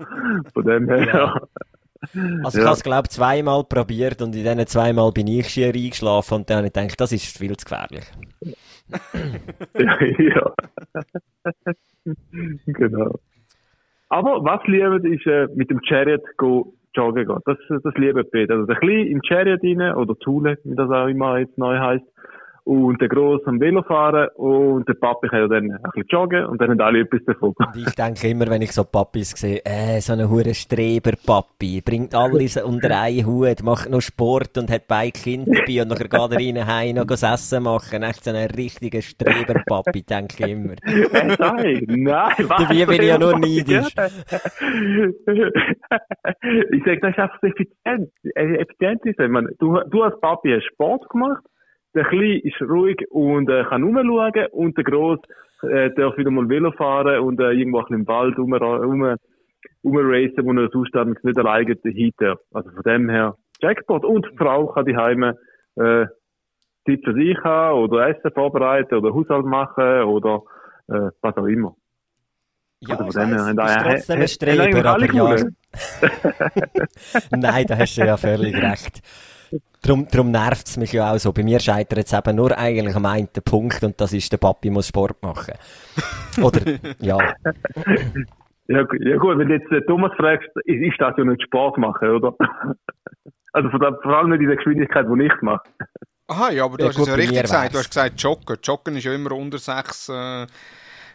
[0.54, 1.42] Von dem her, ja.
[2.44, 2.66] Also ich ja.
[2.66, 6.50] habe es, glaube ich, zweimal probiert und in diesen zweimal bin ich schier eingeschlafen und
[6.50, 8.04] dann habe ich gedacht, das ist viel zu gefährlich.
[10.36, 10.54] ja.
[12.66, 13.20] genau.
[14.10, 17.40] Aber was lieben ist äh, mit dem Chariot go joggen gehen.
[17.46, 18.54] Das, das lieben beide.
[18.54, 22.06] Also ein bisschen im Chariot rein, oder Thule, wie das auch immer jetzt neu heisst
[22.66, 26.46] und der Gross am Velo fahren und der Papi kann ja dann ein bisschen joggen
[26.46, 27.54] und dann haben alle etwas davon.
[27.58, 32.16] Und ich denke immer, wenn ich so Papis sehe, äh, so ein hure Streber-Papi, bringt
[32.16, 36.14] alles unter einen Hut, macht noch Sport und hat beide Kinder dabei und nachher geht
[36.14, 38.04] er rein heim noch Essen machen.
[38.04, 40.76] Echt so ein richtiger Streber-Papi, denke ich immer.
[40.84, 42.34] Äh, nein, nein?
[42.48, 43.94] Dabei bin ich ja nur neidisch.
[46.72, 48.12] ich sage, das ist einfach effizient.
[48.36, 51.44] Effizient ist, man, du, du als Papi hast Sport gemacht,
[51.96, 55.20] der Kleine ist ruhig und äh, kann rumschauen und der Gross
[55.64, 59.16] äh, darf wieder mal Velo fahren und äh, irgendwo im Wald rum, rum,
[59.84, 62.38] rumracen, wo er sonst nicht alleine dahinter.
[62.52, 64.04] Also von dem her Jackpot.
[64.04, 65.38] Und die Frau kann die Heime
[65.76, 66.06] äh,
[66.86, 70.42] Zeit für sich haben oder Essen vorbereiten oder Haushalt machen oder
[70.90, 71.76] äh, was auch immer.
[72.82, 75.36] Ja, also von dem her, ist trotzdem ein Streber, aber ja,
[77.32, 79.02] Nein, da hast du ja völlig recht.
[79.84, 81.34] Darum, darum nervt es mich ja auch so.
[81.34, 84.70] Bei mir scheitert es eben nur eigentlich am einen Punkt und das ist, der Papi
[84.70, 85.56] muss Sport machen.
[86.42, 86.62] Oder,
[87.00, 87.18] ja.
[88.68, 91.78] Ja, ja gut, wenn du jetzt äh, Thomas fragst, ist, ist das ja nicht Sport
[91.78, 92.34] machen, oder?
[93.52, 95.64] also vor allem nicht in der Geschwindigkeit, die ich mache.
[96.28, 97.74] Aha, ja, aber du ja, hast gut, es ja richtig gesagt.
[97.74, 98.58] Du hast gesagt Joggen.
[98.64, 100.48] Joggen ist ja immer unter 6 äh,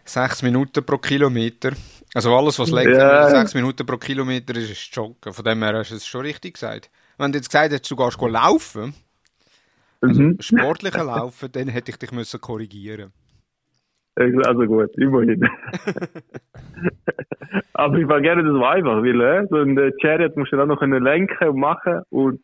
[0.04, 1.72] sechs Minuten pro Kilometer.
[2.14, 3.08] Also alles, was länger ja.
[3.20, 5.32] als 6 Minuten pro Kilometer ist, ist Joggen.
[5.32, 6.90] Von dem her hast du es schon richtig gesagt.
[7.18, 8.94] Wenn du jetzt gesagt hättest, du gehst laufen,
[10.00, 10.36] also mhm.
[10.40, 13.12] sportlicher Laufen, dann hätte ich dich müssen korrigieren
[14.44, 15.40] also gut, immerhin.
[17.72, 20.68] Aber ich war gerne das war einfach, weil äh, so ein Chariot musst du dann
[20.68, 22.40] noch lenken und machen und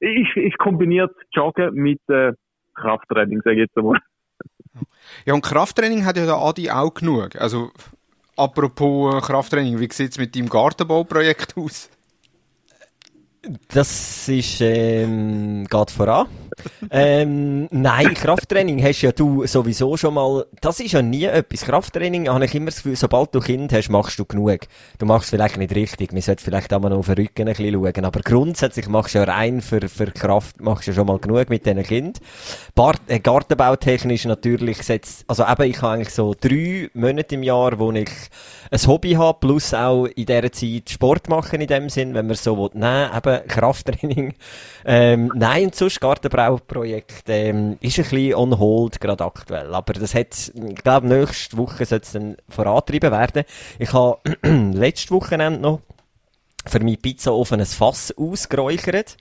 [0.00, 2.32] ich, ich kombiniert Joggen mit äh,
[2.74, 3.98] Krafttraining, sage ich jetzt einmal.
[5.26, 7.36] Ja, und Krafttraining hat ja der Adi auch genug.
[7.36, 7.70] Also,
[8.36, 11.90] apropos äh, Krafttraining, wie sieht es mit deinem Gartenbauprojekt aus?
[13.68, 16.28] Das ist, ähm, geht voran.
[16.90, 21.62] Ähm, nein, Krafttraining hast ja du sowieso schon mal, das ist ja nie etwas.
[21.62, 24.60] Krafttraining habe ich immer das Gefühl, sobald du Kind hast, machst du genug.
[24.98, 26.12] Du machst es vielleicht nicht richtig.
[26.12, 28.04] Man sollte vielleicht auch mal auf den Rücken ein bisschen schauen.
[28.04, 31.66] Aber grundsätzlich machst du ja rein für, für Kraft, machst du schon mal genug mit
[31.66, 32.18] diesen Kind.
[33.06, 37.92] Äh, Gartenbautechnisch natürlich setzt, also eben, ich habe eigentlich so drei Monate im Jahr, wo
[37.92, 38.10] ich
[38.70, 42.36] ein Hobby habe, plus auch in dieser Zeit Sport machen in dem Sinn, wenn man
[42.36, 42.70] so will.
[42.74, 44.34] Nein, eben, Krafttraining.
[44.84, 46.00] Ähm, nein, und sonst
[46.42, 49.74] Gartenbrauprojekt ähm, ist ein bisschen on hold gerade aktuell.
[49.74, 53.44] Aber das hat, ich glaube, nächste Woche soll es dann vorantrieben werden.
[53.78, 55.80] Ich habe letztes Wochenende noch
[56.66, 59.16] für mein Pizzaofen ein Fass ausgeräuchert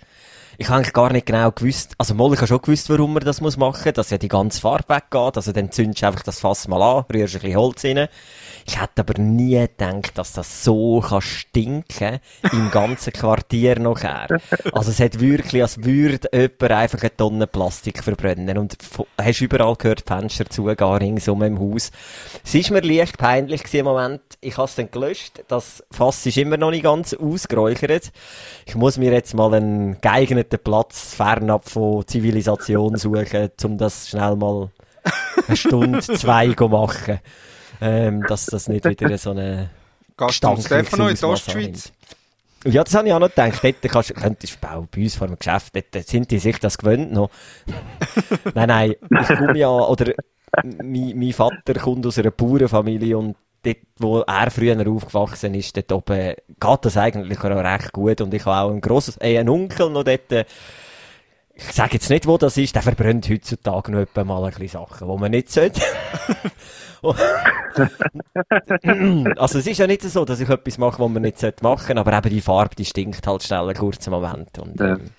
[0.62, 3.24] ich habe eigentlich gar nicht genau gewusst, also mal, ich habe schon gewusst, warum man
[3.24, 6.40] das muss machen dass ja die ganze Farbe weggeht, also dann zündest du einfach das
[6.40, 8.08] Fass mal an, rührst ein bisschen Holz rein.
[8.68, 12.20] Ich hätte aber nie gedacht, dass das so kann stinken
[12.52, 14.40] im ganzen Quartier nachher.
[14.72, 18.78] Also es hat wirklich, als würde jemand einfach eine Tonne Plastik verbrennen und
[19.20, 21.90] hast überall gehört, Fenster zu, gar ringsum im Haus.
[22.44, 24.22] Es ist mir leicht peinlich im Moment.
[24.42, 25.44] Ich habe es dann gelöscht.
[25.48, 28.12] Das Fass ist immer noch nicht ganz ausgeräuchert.
[28.68, 34.10] Ich muss mir jetzt mal einen geeigneten den Platz fernab von Zivilisation suchen, um das
[34.10, 34.70] schnell mal
[35.48, 37.20] eine Stunde, zwei zu machen.
[37.84, 39.72] Ähm, dass das nicht wieder so eine
[40.18, 41.92] Gast Stefano in der Ostschweiz.
[42.64, 43.64] Ja, das habe ich auch noch gedacht.
[43.64, 46.78] Dort kannst, könntest du auch bei uns vor dem Geschäft, dort sind die sich das
[46.78, 47.32] gewöhnt noch.
[48.54, 50.14] nein, nein, ich komme ja, oder
[50.64, 55.92] mein, mein Vater kommt aus einer Bauernfamilie und dort, wo er früher aufgewachsen ist, dort
[55.92, 58.22] oben geht das eigentlich auch recht gut.
[58.22, 60.46] Und ich habe auch ein grosses, äh, einen Onkel noch dort, äh,
[61.54, 64.80] ich sage jetzt nicht, wo das ist, der verbrennt heutzutage noch etwa mal ein bisschen
[64.80, 65.82] Sachen, die man nicht sollte.
[69.38, 72.00] also es ist ja nicht so, dass ich etwas mache, was man nicht machen sollte,
[72.00, 74.60] aber eben die Farbe, die stinkt halt schnell einen kurzen Moment.
[74.60, 75.10] Und, ähm,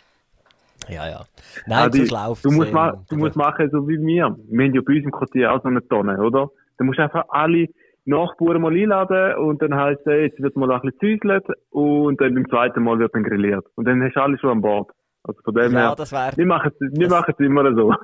[0.89, 1.25] ja, ja.
[1.67, 4.37] Nein, Adi, du musst, ähm, ma du musst machen so wie wir.
[4.49, 6.51] Wir haben ja bei uns im Quartier auch so eine Tonne, oder?
[6.79, 7.69] Du musst einfach alle
[8.05, 12.35] Nachbarn mal einladen und dann heisst es, jetzt wird mal ein bisschen zügelt und dann
[12.35, 13.65] beim zweiten Mal wird dann grilliert.
[13.77, 14.91] Und dann hast du alle schon an Bord.
[15.25, 17.95] Also von dem ja, her, das wär, wir machen es immer so.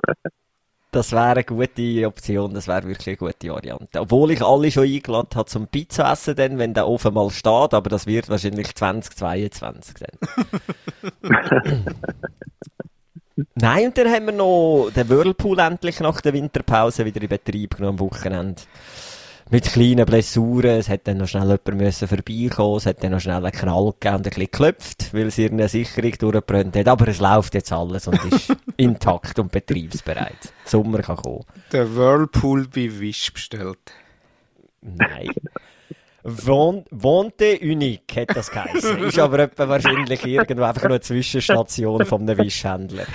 [0.91, 3.99] das wäre eine gute Option, das wäre wirklich eine gute Variante.
[3.99, 7.73] Obwohl ich alle schon eingeladen habe zum Pizza essen, dann, wenn der Ofen mal steht,
[7.73, 10.17] aber das wird wahrscheinlich 2022 dann.
[13.55, 17.75] Nein, und dann haben wir noch den Whirlpool endlich nach der Winterpause wieder in Betrieb
[17.75, 18.61] genommen am Wochenende
[19.49, 20.79] mit kleinen Blessuren.
[20.79, 22.77] Es hat dann noch schnell jemand müssen vorbeikommen.
[22.77, 25.67] Es hat dann noch schnell einen Knall gegeben und ein bisschen geklopft, weil sie eine
[25.67, 26.87] Sicherung durchgebrannt hat.
[26.87, 30.53] Aber es läuft jetzt alles und ist intakt und betriebsbereit.
[30.65, 31.45] Sommer kann kommen.
[31.71, 33.79] Der Whirlpool bei Wish bestellt.
[34.81, 35.29] Nein.
[36.23, 39.03] Wohnte Unique hat das geheißen.
[39.03, 43.05] Ist aber etwa wahrscheinlich irgendwo einfach nur eine Zwischenstation von einem Wischhändler.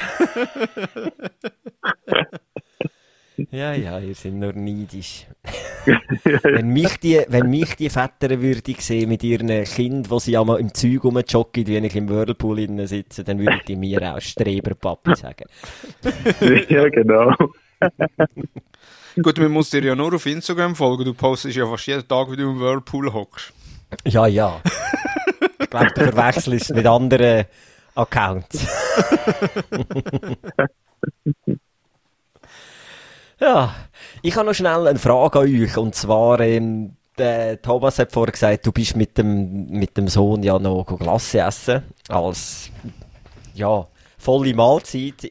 [3.51, 5.27] Ja, ja, ihr seid nur neidisch.
[6.43, 10.61] wenn, mich die, wenn mich die Väter würde sehen mit ihren Kindern, die sie einmal
[10.61, 15.15] im Zeug rumjoggen, wie ich im Whirlpool innen sitze, dann würde die mir auch Streberpapi
[15.17, 15.45] sagen.
[16.69, 17.35] ja, genau.
[19.23, 21.05] Gut, man muss dir ja nur auf Instagram folgen.
[21.05, 23.53] Du postest ja fast jeden Tag, wie du im Whirlpool hockst.
[24.05, 24.61] Ja, ja.
[25.61, 27.45] Ich glaube, du verwechselst mit anderen
[27.95, 28.67] Accounts.
[33.41, 33.75] Ja,
[34.23, 35.77] ich habe noch schnell eine Frage an euch.
[35.77, 40.43] Und zwar, ähm, der Thomas hat vorher gesagt, du bist mit dem, mit dem Sohn
[40.43, 41.83] ja noch Glasse essen.
[42.09, 42.71] Als,
[43.55, 43.87] ja,
[44.19, 45.31] volle Mahlzeit.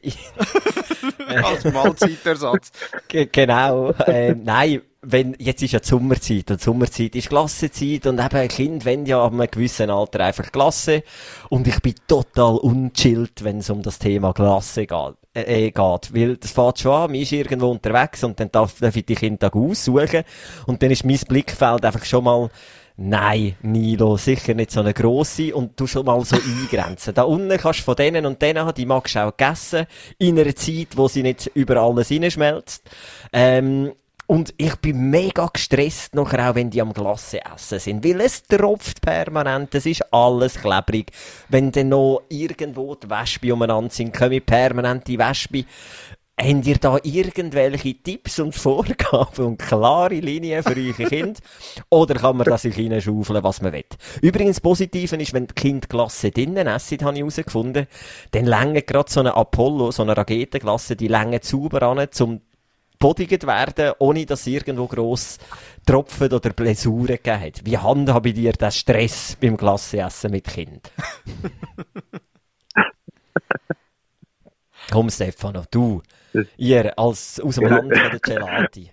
[1.42, 2.70] als Mahlzeitersatz.
[3.08, 3.92] genau.
[4.06, 8.36] Ähm, nein, wenn, jetzt ist ja die Sommerzeit und die Sommerzeit ist Klassenzeit und eben
[8.36, 11.02] ein Kind wenn ja ab einem gewissen Alter einfach Klasse
[11.50, 15.14] und ich bin total unchillt, wenn es um das Thema Klasse geht.
[15.34, 16.14] Äh, äh, geht.
[16.14, 19.16] Weil das fährt schon an, man ist irgendwo unterwegs und dann darf, darf ich die
[19.16, 20.22] Kinder aussuchen
[20.66, 22.50] und dann ist mein Blickfeld einfach schon mal
[22.96, 27.12] Nein, Nilo, sicher nicht so eine grosse und du schon mal so eingrenzen.
[27.12, 29.86] Da unten kannst du von denen und denen haben, die magst du auch gegessen,
[30.18, 32.88] in einer Zeit, wo sie nicht über alles hineinschmelzt.
[33.32, 33.90] Ähm,
[34.26, 38.42] und ich bin mega gestresst nachher auch, wenn die am Glasse essen sind, weil es
[38.42, 41.10] tropft permanent, es ist alles klebrig.
[41.48, 45.64] Wenn dann noch irgendwo die Wespe umeinander sind, kommen permanent die Wespe.
[46.36, 51.40] Habt ihr da irgendwelche Tipps und Vorgaben und klare Linien für eure Kinder?
[51.90, 53.84] Oder kann man das sich hineinschaufeln, was man will?
[54.20, 57.86] Übrigens, Positive ist, wenn die Kinder Klasse drinnen essen, habe ich herausgefunden,
[58.32, 62.40] dann längen gerade so eine Apollo, so eine Raketenklasse, die längen sauber an, zum
[63.04, 65.38] bodigt werden, ohne dass es irgendwo gross
[65.86, 67.60] Tropfen oder Blessuren gegeben hat.
[67.62, 70.90] Wie handhabe ich dir den Stress beim Klasseessen mit Kind?
[74.90, 76.00] Komm, Stefano, du.
[76.56, 78.90] Ihr als aus dem Land von der Gelati.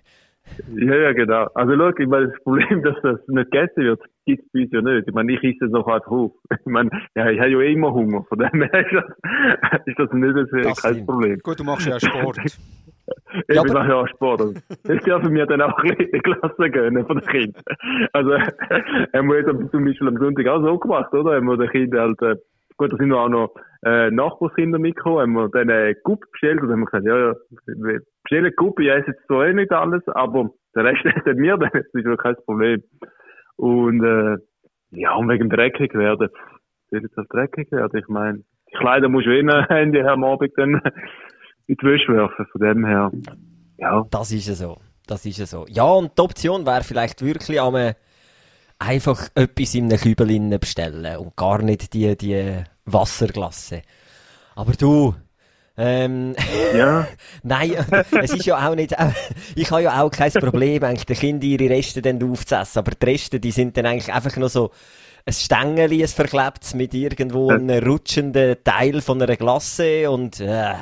[0.76, 1.46] Ja, ja, genau.
[1.54, 4.72] Also, schau, ich meine, das Problem, dass das nicht gegessen wird, gibt es bei uns
[4.72, 5.08] ja nicht.
[5.08, 6.32] Ich meine, ich esse es noch einfach auf.
[6.50, 8.24] Ich meine, ja, ich habe ja immer Hunger.
[8.24, 9.04] Von dem her ist das,
[9.86, 11.06] ist das nicht das, das kein.
[11.06, 11.38] Problem.
[11.42, 12.36] Gut, du machst ja Sport.
[13.48, 14.42] Ich ja, mache ja auch Sport.
[14.88, 17.62] Ich darf mir dann auch bisschen Klasse gönnen von den Kindern.
[18.12, 21.36] Also, haben wir jetzt zum Beispiel am Sonntag auch so gemacht, oder?
[21.36, 22.40] Haben wir den Kindern halt, äh,
[22.76, 26.70] gut, da sind auch noch äh, Nachbarskinder mitgekommen, haben wir dann eine Guppe bestellt und
[26.70, 27.34] haben gesagt, ja, ja,
[27.66, 31.56] bestellen eine Guppe, ich esse jetzt zwar eh nicht alles, aber der Rest essen wir
[31.56, 32.82] dann, das ist ja kein Problem.
[33.56, 34.36] Und, äh,
[34.90, 36.28] ja, und wegen dreckig werden,
[36.90, 38.38] wird jetzt halt dreckig werden, ich meine,
[38.70, 40.80] die Kleider musst du eh Ende am Abend dann
[41.72, 43.10] in die Wäsche werfen, von dem her,
[43.78, 44.06] ja.
[44.10, 45.66] Das ist ja so, das ist ja so.
[45.68, 47.94] Ja, und die Option wäre vielleicht wirklich am
[48.78, 53.82] einfach etwas in einem Kübel bestellen und gar nicht die, die Wasserglasse.
[54.56, 55.14] Aber du,
[55.76, 56.34] ähm,
[56.76, 57.06] ja.
[57.42, 57.74] Nein,
[58.20, 59.12] es ist ja auch nicht, äh,
[59.54, 63.06] ich habe ja auch kein Problem, eigentlich den Kindern ihre Reste dann aufzuessen, aber die
[63.06, 64.70] Reste, die sind dann eigentlich einfach nur so
[65.24, 70.74] ein Stängeli, ein verklebtes mit irgendwo einem rutschenden Teil von einer Glasse und, äh.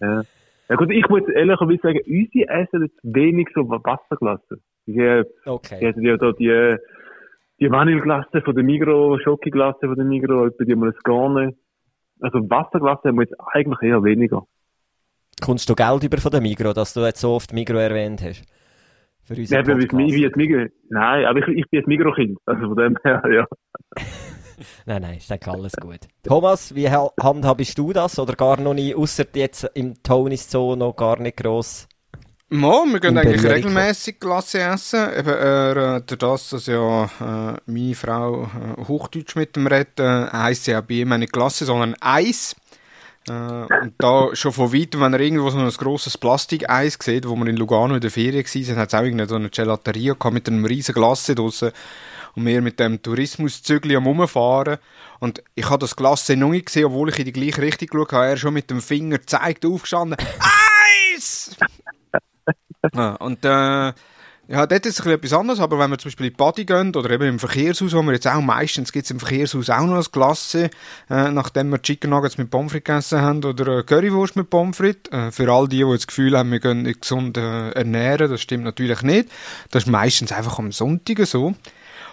[0.00, 0.22] Ja.
[0.68, 4.58] Ja gut, ich muss ehrlicherweise sagen, unsere essen jetzt wenig so Wasserglasse.
[4.86, 5.92] Die, okay.
[5.94, 6.76] die, die, die, die
[7.60, 11.54] die Vanilleglasse von der Migro, Schokoglasse von der Migro, etwa die mal das Garne.
[12.20, 14.42] Also Wasserglasse haben wir jetzt eigentlich eher weniger.
[15.42, 18.44] Kommst du Geld über von der Migro, dass du jetzt so oft Migro erwähnt hast?
[19.24, 19.98] Für unseren ja, Podcast.
[19.98, 22.38] Wie jetzt Migro, nein, aber ich, ich bin jetzt Migro-Kind.
[22.46, 23.46] Also von dem her, ja.
[24.86, 26.00] nein, nein, ist denke alles gut.
[26.22, 28.18] Thomas, wie handhabst du das?
[28.18, 31.88] Oder gar noch nie, außer jetzt im Tonis Zoo noch gar nicht gross
[32.48, 35.12] Mo, wir gehen eigentlich regelmäßig Glasse essen.
[35.18, 40.28] Eben, äh, durch das, dass ja äh, meine Frau äh, Hochdeutsch mit dem redet, äh,
[40.30, 42.54] heisst sie ja bei ihm nicht Glasse, sondern Eis.
[43.28, 47.34] Äh, und da schon von weitem, wenn er irgendwo so ein grosses Plastikeis sieht, wo
[47.34, 50.34] wir in Lugano in der Ferien waren, hat es auch irgendeine so eine Gelateria gehabt
[50.34, 51.72] mit einem riesen Glasse draussen
[52.36, 54.78] und wir mit dem Tourismuszügel am Rumfahren.
[55.18, 58.12] Und ich habe das Glasse noch nicht gesehen, obwohl ich in die gleiche Richtung geschaut
[58.12, 58.26] habe.
[58.26, 60.18] Er schon mit dem Finger zeigt, aufgestanden.
[61.14, 61.56] Eis!
[62.94, 63.92] ja, und äh,
[64.48, 66.94] ja, dort ist es etwas anderes, aber wenn wir zum Beispiel in die Body gehen
[66.94, 69.96] oder eben im Verkehrshaus, wo wir jetzt auch meistens gibt es im Verkehrshaus auch noch
[69.96, 70.70] ein Klasse,
[71.10, 75.10] äh, nachdem wir Chicken Nuggets mit Pommes frites gegessen haben oder Currywurst mit Pommes frites.
[75.10, 78.40] Äh, für all die, die das Gefühl haben, wir können nicht gesund äh, ernähren, das
[78.40, 79.30] stimmt natürlich nicht.
[79.72, 81.56] Das ist meistens einfach am Sonntag so.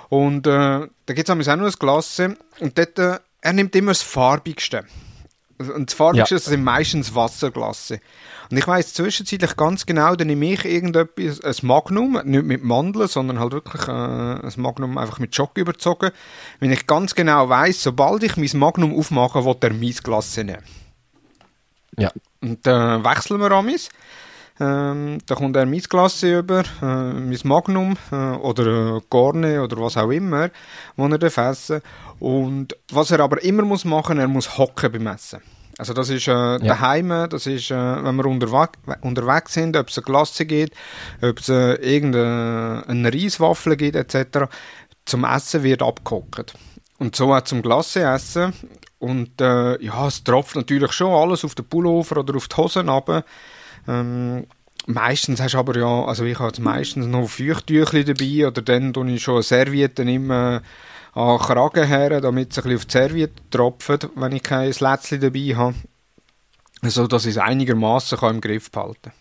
[0.09, 3.91] Und äh, da gibt es auch noch ein Klasse und dort, äh, er nimmt immer
[3.91, 4.85] das Farbigste.
[5.57, 6.39] Und das Farbigste ja.
[6.39, 7.99] sind meistens Wasserglasse.
[8.49, 13.07] Und ich weiss zwischenzeitlich ganz genau, dann nehme ich irgendetwas, ein Magnum, nicht mit Mandeln,
[13.07, 16.11] sondern halt wirklich äh, ein Magnum einfach mit Schock überzogen.
[16.59, 20.57] Wenn ich ganz genau weiss, sobald ich mein Magnum aufmache, will er mein Glas nehmen.
[21.97, 22.11] Ja.
[22.41, 23.89] Und dann äh, wechseln wir an mis.
[24.63, 29.77] Ähm, da kommt er mein Glas über, äh, mein Magnum äh, oder äh, Gorne oder
[29.77, 30.49] was auch immer,
[30.95, 31.81] wo er darf essen
[32.19, 35.41] Und was er aber immer muss machen, er muss hocken beim Essen.
[35.77, 36.59] Also das ist äh, ja.
[36.59, 38.69] daheim, das ist, äh, wenn wir unterwe
[39.01, 40.75] unterwegs sind, ob es eine Glasse gibt,
[41.21, 44.45] ob es äh, irgendeine Reiswaffel gibt etc.
[45.05, 46.53] Zum Essen wird abgehockt.
[46.99, 48.53] Und so auch zum Glasse essen.
[48.99, 52.87] Und äh, ja, es tropft natürlich schon alles auf den Pullover oder auf die Hosen
[52.87, 53.25] runter.
[53.87, 54.45] Ähm,
[54.85, 59.11] meistens hast du aber ja, also ich habe meistens noch Feuchttücher dabei oder dann tue
[59.11, 60.61] ich schon Servietten immer
[61.13, 65.21] an Kragen her, damit es ein bisschen auf die Serviette tropft, wenn ich kein Lätzchen
[65.21, 65.75] dabei habe.
[66.81, 69.11] So dass ich es einigermaßen im Griff behalten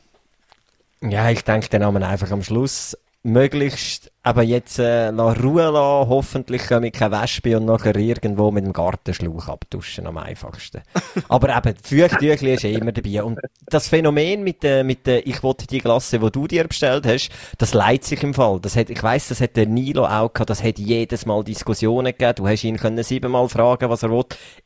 [1.01, 1.11] kann.
[1.11, 6.08] Ja, ich denke, dann haben wir einfach am Schluss möglichst aber jetzt äh, Ruhe lassen.
[6.08, 10.82] Hoffentlich wir keine Wespe und nachher irgendwo mit dem Gartenschlauch abduschen, am einfachsten.
[11.28, 13.24] aber eben, Feuchttüchli ist immer dabei.
[13.24, 17.06] Und das Phänomen mit der, mit der ich wollte die Glasse, die du dir bestellt
[17.06, 18.61] hast, das leidet sich im Fall.
[18.61, 22.12] Das hat, ich weiss, das hat der Nilo auch gehabt, das hat jedes Mal Diskussionen
[22.12, 22.35] gegeben.
[22.37, 24.24] Du hast ihn können siebenmal fragen, was er will.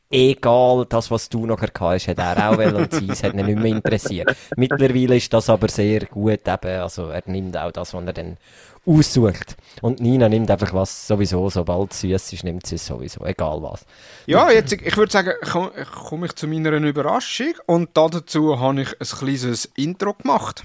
[0.09, 3.33] Egal, das, was du nachher gehabt hast, hat er auch will und sie, es hat
[3.33, 4.33] ihn nicht mehr interessiert.
[4.55, 8.37] Mittlerweile ist das aber sehr gut eben, also er nimmt auch das, was er dann
[8.85, 9.57] aussucht.
[9.81, 13.61] Und Nina nimmt einfach was sowieso, sobald es süß ist, nimmt sie es sowieso, egal
[13.61, 13.85] was.
[14.27, 19.01] Ja, jetzt, ich würde sagen, komme komm ich zu meiner Überraschung und dazu habe ich
[19.01, 20.63] ein kleines Intro gemacht.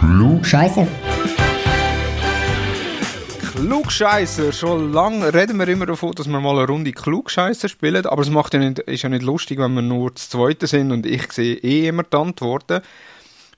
[0.00, 0.88] Klugscheiße.
[3.60, 4.52] Klugscheißer.
[4.52, 8.30] Schon lange reden wir immer davon, dass wir mal eine Runde Klugscheißer spielen, aber es
[8.30, 11.32] macht ja nicht, ist ja nicht lustig, wenn wir nur das Zweite sind und ich
[11.32, 12.82] sehe eh immer die Antworten.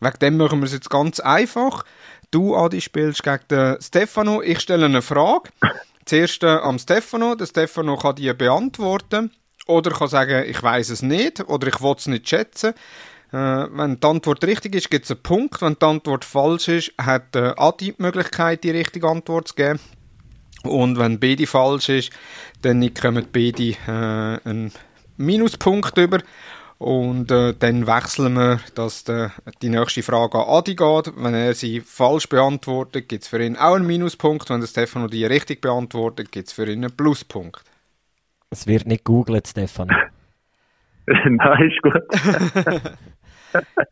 [0.00, 1.84] Wegen dem machen wir es jetzt ganz einfach.
[2.30, 4.40] Du, Adi, spielst gegen den Stefano.
[4.40, 5.50] Ich stelle eine Frage.
[6.06, 7.34] Zuerst am Stefano.
[7.34, 9.30] Der Stefano kann die beantworten.
[9.66, 11.46] Oder kann sagen, ich weiß es nicht.
[11.46, 12.72] Oder ich will es nicht schätzen.
[13.32, 15.62] Äh, wenn die Antwort richtig ist, gibt es einen Punkt.
[15.62, 19.78] Wenn die Antwort falsch ist, hat äh, Adi die Möglichkeit, die richtige Antwort zu geben.
[20.64, 22.12] Und wenn beide falsch ist,
[22.62, 24.72] dann kommen beide äh, einen
[25.16, 26.18] Minuspunkt über.
[26.78, 31.12] Und äh, dann wechseln wir, dass der, die nächste Frage an Adi geht.
[31.14, 34.48] Wenn er sie falsch beantwortet, gibt es für ihn auch einen Minuspunkt.
[34.50, 37.62] Wenn der Stefano die richtig beantwortet, gibt es für ihn einen Pluspunkt.
[38.48, 39.94] Es wird nicht googelt, Stefano.
[41.06, 42.92] Nein, ist gut.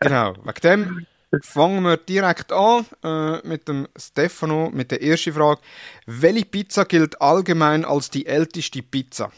[0.00, 1.06] genau, wegen dem
[1.42, 5.60] fangen wir direkt an äh, mit dem Stefano, mit der ersten Frage.
[6.06, 9.30] Welche Pizza gilt allgemein als die älteste Pizza?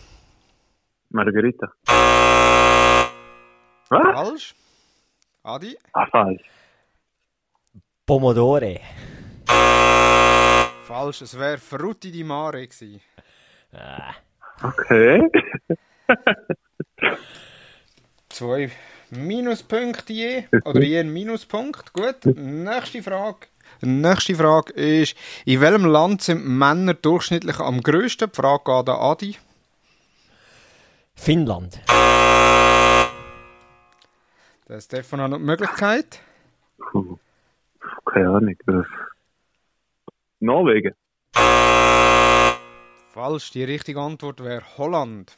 [1.10, 1.72] Margarita.
[3.88, 4.02] Was?
[4.14, 4.54] Falsch.
[5.42, 5.76] Adi?
[5.92, 6.42] Ah, falsch.
[8.06, 8.80] Pomodore.
[10.86, 13.00] Falsch, es wäre Frutti di Mare gewesen.
[13.72, 14.14] Ah.
[14.62, 15.30] Okay.
[18.28, 18.70] Zwei
[19.10, 20.44] Minuspunkte je.
[20.64, 21.92] Oder je ein Minuspunkt.
[21.92, 22.24] Gut.
[22.24, 23.46] Nächste Frage.
[23.80, 28.30] Nächste Frage ist, in welchem Land sind Männer durchschnittlich am grössten?
[28.30, 29.36] Die Frage geht an Adi.
[31.14, 31.80] Finnland.
[34.68, 36.20] Der Stefan hat noch die Möglichkeit.
[36.78, 37.18] Puh.
[38.06, 38.56] Keine Ahnung.
[40.40, 40.94] Norwegen.
[43.12, 45.36] Falsch, die richtige Antwort wäre Holland.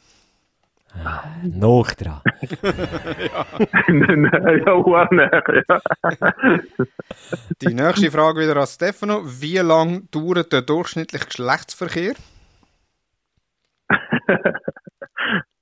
[1.43, 2.21] Noch dran.
[3.23, 3.47] Ja,
[4.77, 5.43] wow, ja.
[7.61, 9.23] Die nächste Frage wieder an Stefano.
[9.25, 12.15] Wie lange dauert der durchschnittliche Geschlechtsverkehr?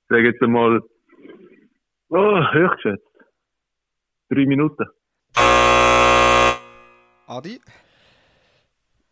[0.09, 0.81] Sag jetzt einmal,
[2.09, 3.03] oh, höchstschätzt.
[4.29, 4.85] Drei Minuten.
[7.27, 7.61] Adi?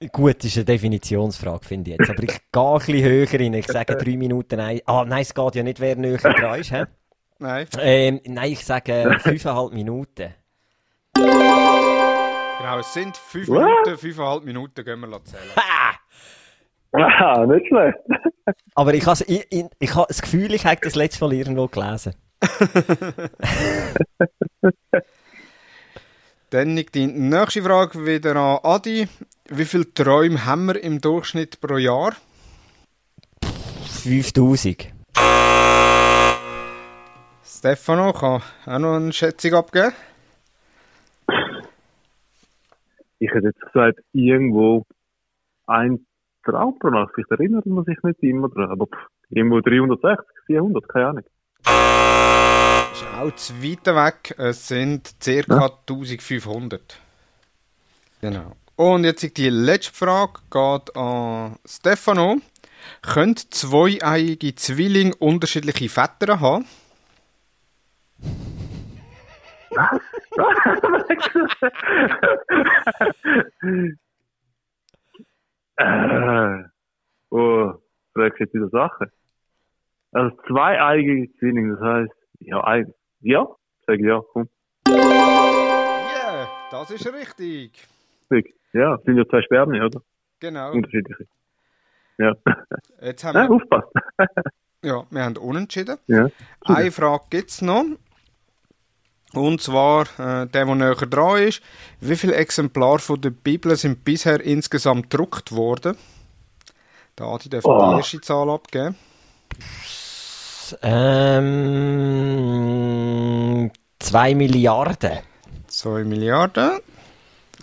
[0.07, 2.09] Gut, das ist eine Definitionsfrage, finde ich jetzt.
[2.09, 3.53] Aber ich gehe ein bisschen höher rein.
[3.53, 4.55] Ich sage drei Minuten.
[4.55, 6.71] Nein, ah, nein es geht ja nicht, wer näher dran ist.
[6.71, 6.83] He?
[7.41, 7.67] Nein.
[7.79, 10.33] Ähm, nein, ich sage fünfeinhalb Minuten.
[11.13, 13.47] Genau, es sind fünf?
[13.47, 15.43] Minuten, fünfeinhalb Minuten, gehen wir zählen.
[15.55, 15.95] Ha!
[16.91, 17.97] Ah, nicht schlecht.
[18.75, 21.69] Aber ich habe ich, ich, ich habe das Gefühl, ich habe das letzte Mal irgendwo
[21.69, 22.13] gelesen.
[26.49, 29.07] Dann liegt die nächste Frage wieder an Adi.
[29.51, 32.13] Wie viele Träume haben wir im Durchschnitt pro Jahr?
[34.03, 34.93] 5000.
[37.43, 39.93] Stefano kann auch noch eine Schätzung abgeben.
[43.17, 44.85] Ich hätte jetzt gesagt, irgendwo
[45.65, 46.05] ein
[46.45, 47.11] Traum pro Nacht.
[47.15, 48.69] Vielleicht erinnert man sich nicht immer dran.
[48.69, 51.23] Aber pff, irgendwo 360, 400, keine Ahnung.
[52.93, 54.35] Ist auch zu weit weg.
[54.37, 55.71] Es sind ca.
[55.87, 56.99] 1500.
[58.21, 58.55] Genau.
[58.79, 62.37] Und jetzt die letzte Frage geht an Stefano.
[63.01, 66.63] Können zweieiige Zwillinge unterschiedliche Väter haben?
[75.75, 76.63] Äh,
[77.31, 77.73] oh,
[78.13, 79.11] fragst jetzt wieder Sachen.
[80.13, 83.45] Also zwei eigene Zwillinge, das heißt, ja, ein, ja,
[83.85, 84.47] sag ja, komm.
[84.87, 87.73] Yeah, das ist richtig.
[88.31, 88.58] Richtig.
[88.73, 90.01] Ja, sind ja zwei Spermien, oder?
[90.39, 90.71] Genau.
[90.71, 91.25] Unterschiedliche.
[92.17, 92.33] Ja,
[93.01, 93.87] Jetzt haben ja wir, aufpasst.
[94.83, 95.97] ja, wir haben unentschieden.
[96.07, 96.27] Ja.
[96.65, 97.85] Eine Frage gibt es noch.
[99.33, 101.61] Und zwar, äh, der, der näher dran ist,
[102.01, 105.95] wie viele Exemplare von der Bibel sind bisher insgesamt gedruckt worden?
[107.17, 107.77] Der Adi darf Oh.
[107.91, 108.95] die erste Zahl abgeben.
[112.79, 115.19] Ähm, 2 Milliarden.
[115.67, 116.79] 2 Milliarden.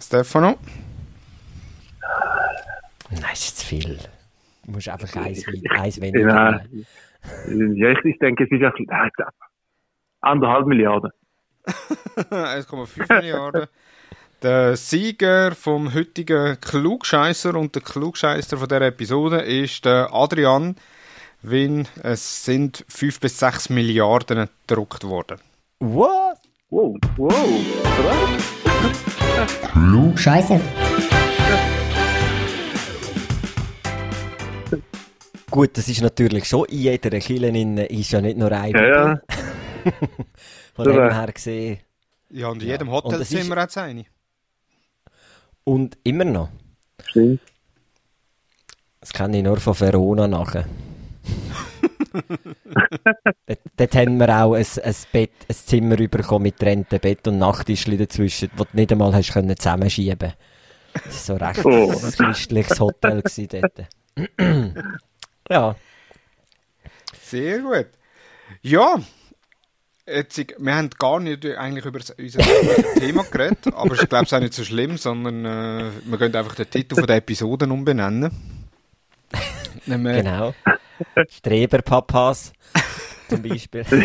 [0.01, 0.57] Stefano?
[3.11, 3.99] Nein, ist zu viel.
[4.65, 6.65] Du musst einfach eins, eins weniger.
[7.49, 9.11] Ja, ich, ich denke, es ist ein
[10.21, 11.11] anderthalb Milliarden.
[11.67, 13.67] 1,5 Milliarden.
[14.43, 20.77] Der Sieger vom heutigen Klugscheißer und der Klugscheißer von der Episode ist der Adrian
[21.43, 21.89] Win.
[22.03, 25.39] Es sind 5 bis 6 Milliarden gedruckt worden.
[25.81, 26.39] What?
[26.69, 27.33] Wow, wow.
[29.73, 30.61] Klugscheißer.
[35.51, 39.21] Gut, das ist natürlich schon in jeder Kille ist ja nicht nur ein Ja, ja.
[40.75, 41.79] Von dem her gesehen.
[42.31, 44.05] Ja, und in jedem das Hotelzimmer hat es eine.
[45.65, 46.49] Und immer noch.
[47.05, 47.41] Stimmt.
[49.01, 50.67] Das kenne ich nur von Verona nachher.
[53.47, 57.39] dort, dort haben wir auch ein, ein Bett, ein Zimmer bekommen mit trennten Bett und
[57.39, 60.33] Nachttischchen dazwischen, wo du nicht einmal hast können zusammenschieben.
[60.93, 61.91] Das war so recht Oh.
[61.91, 63.89] ein christliches Hotel dort.
[65.51, 65.75] ja,
[67.23, 67.87] Sehr gut.
[68.63, 68.97] Ja,
[70.07, 72.39] jetzt, wir haben gar nicht eigentlich über das- unser
[72.99, 76.35] Thema geredet, aber ich glaube, es ist auch nicht so schlimm, sondern äh, wir können
[76.37, 78.69] einfach den Titel von der Episode umbenennen.
[79.87, 80.55] Nehmen wir- genau.
[81.29, 82.53] Streberpapas
[83.29, 83.85] zum Beispiel.
[83.91, 84.01] Das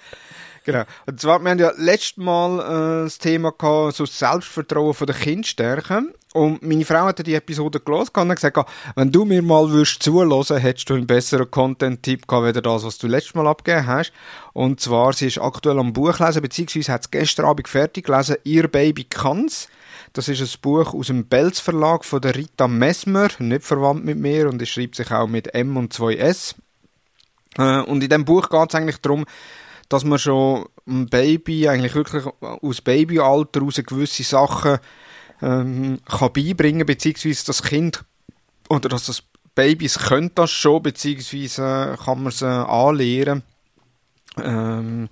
[0.64, 0.84] Genau.
[1.06, 5.06] Und zwar, wir haben ja letztes Mal äh, das Thema gehabt, so das Selbstvertrauen von
[5.06, 6.14] den Kind stärken.
[6.32, 8.58] Und meine Frau hat die Episode gelesen und gesagt,
[8.96, 12.98] wenn du mir mal würdest zuhören, hättest du einen besseren Content-Tipp gehabt, als das, was
[12.98, 14.12] du letztes Mal abgegeben hast.
[14.52, 18.36] Und zwar, sie ist aktuell am Buch lesen, beziehungsweise hat es gestern Abend fertig gelesen,
[18.42, 19.68] Ihr Baby kann's.
[20.12, 24.18] Das ist ein Buch aus dem Belz Verlag von der Rita Messmer, nicht verwandt mit
[24.18, 26.54] mir und es schreibt sich auch mit M und 2S.
[27.58, 29.24] Äh, und in dem Buch geht es eigentlich darum,
[29.94, 34.78] dass man schon ein Baby eigentlich wirklich aus Babyalter raus gewisse Sachen
[35.40, 38.04] ähm, kann beibringen beziehungsweise das Kind
[38.68, 39.22] oder dass das
[39.54, 43.44] Babys können das schon, beziehungsweise kann man sie anlehren,
[44.42, 45.08] ähm,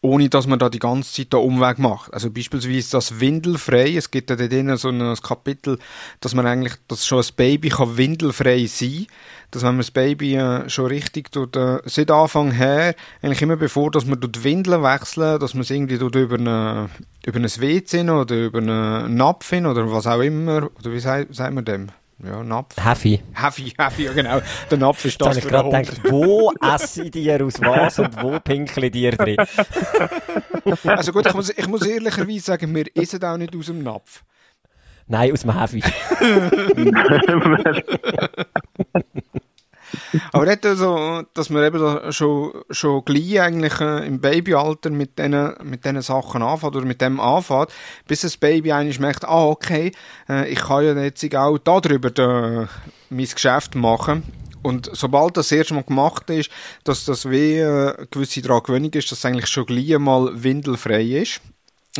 [0.00, 2.14] ohne dass man da die ganze Zeit den Umweg macht.
[2.14, 5.78] Also beispielsweise das Windelfrei, es gibt ja drin so ein Kapitel,
[6.20, 9.06] dass man eigentlich, dass schon ein Baby kann windelfrei sein
[9.50, 13.56] dass wenn man das Baby äh, schon richtig tut, äh, seit Anfang her, eigentlich immer
[13.56, 16.90] bevor, dass man die Windeln wechseln, dass man es irgendwie über, eine,
[17.24, 21.34] über ein WC oder über einen Napf hin oder was auch immer, oder wie sagt,
[21.34, 21.88] sagt man dem?
[22.24, 22.74] Ja, Napf.
[22.84, 23.22] Heavy.
[23.32, 24.40] Heavy, heavy, ja genau.
[24.68, 28.00] Der Napf ist Jetzt habe das ich gerade den gedacht, wo esse dir aus was
[28.00, 29.36] und wo pinkle dir drin?
[30.84, 34.22] Also gut, ich muss, ich muss ehrlicherweise sagen, wir essen auch nicht aus dem Napf.
[35.08, 35.82] Nein, aus dem Heavy.
[40.32, 45.54] Aber nicht so, dass man eben schon, schon gleich eigentlich äh, im Babyalter mit diesen
[45.62, 47.70] mit diesen Sachen anfängt oder mit dem anfängt,
[48.06, 49.92] bis das Baby eigentlich merkt, ah okay,
[50.28, 52.68] äh, ich kann ja jetzt auch darüber da,
[53.10, 54.22] mein Geschäft machen.
[54.62, 56.50] Und sobald das erste Mal gemacht ist,
[56.84, 61.40] dass das wie äh, gewisse daran ist, dass es eigentlich schon gleich mal windelfrei ist.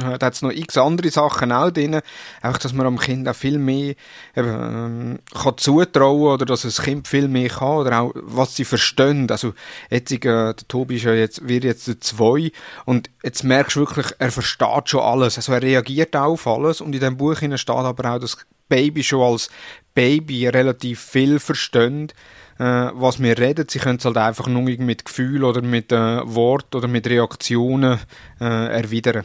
[0.01, 2.01] Da hat es noch x andere Sachen auch drin.
[2.41, 3.95] Einfach, dass man am Kind auch viel mehr
[4.37, 8.65] eben, ähm, kann zutrauen oder dass das Kind viel mehr kann oder auch, was sie
[8.65, 9.31] verstehen.
[9.31, 9.55] Also,
[9.91, 12.53] jetzt, äh, der Tobi ist ja jetzt, wird jetzt der zwei
[12.85, 15.37] und jetzt merkst du wirklich, er versteht schon alles.
[15.37, 18.39] Also, er reagiert auch auf alles und in dem Buch steht aber auch, dass
[18.69, 19.49] Baby schon als
[19.95, 22.13] Baby relativ viel verstehen
[22.59, 23.67] äh, was wir reden.
[23.69, 27.99] Sie können es halt einfach nur mit Gefühl oder mit äh, Wort oder mit Reaktionen
[28.41, 29.25] äh, erwidern.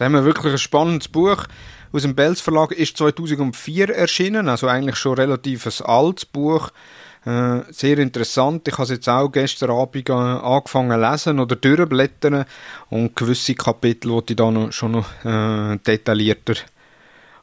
[0.00, 1.44] Das haben wir wirklich ein spannendes Buch
[1.92, 6.70] aus dem Belz Verlag, ist 2004 erschienen, also eigentlich schon relativ ein altes Buch.
[7.26, 8.66] Äh, sehr interessant.
[8.66, 12.46] Ich habe es jetzt auch gestern Abend äh, angefangen zu lesen oder durchblättern
[12.88, 16.54] und gewisse Kapitel wollte ich da noch, schon noch äh, detaillierter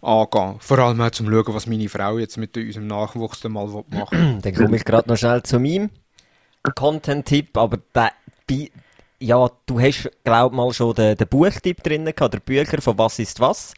[0.02, 0.56] angehen.
[0.58, 4.40] Vor allem auch zum Schauen, was meine Frau jetzt mit unserem Nachwuchs dann mal machen.
[4.42, 5.92] Dann komme ich gerade noch schnell zu meinem
[6.74, 8.14] Content-Tipp, aber der,
[9.20, 13.18] ja, du hast, glaub mal, schon den, den Buchtipp drin gehabt, der Bücher von Was
[13.18, 13.74] ist was.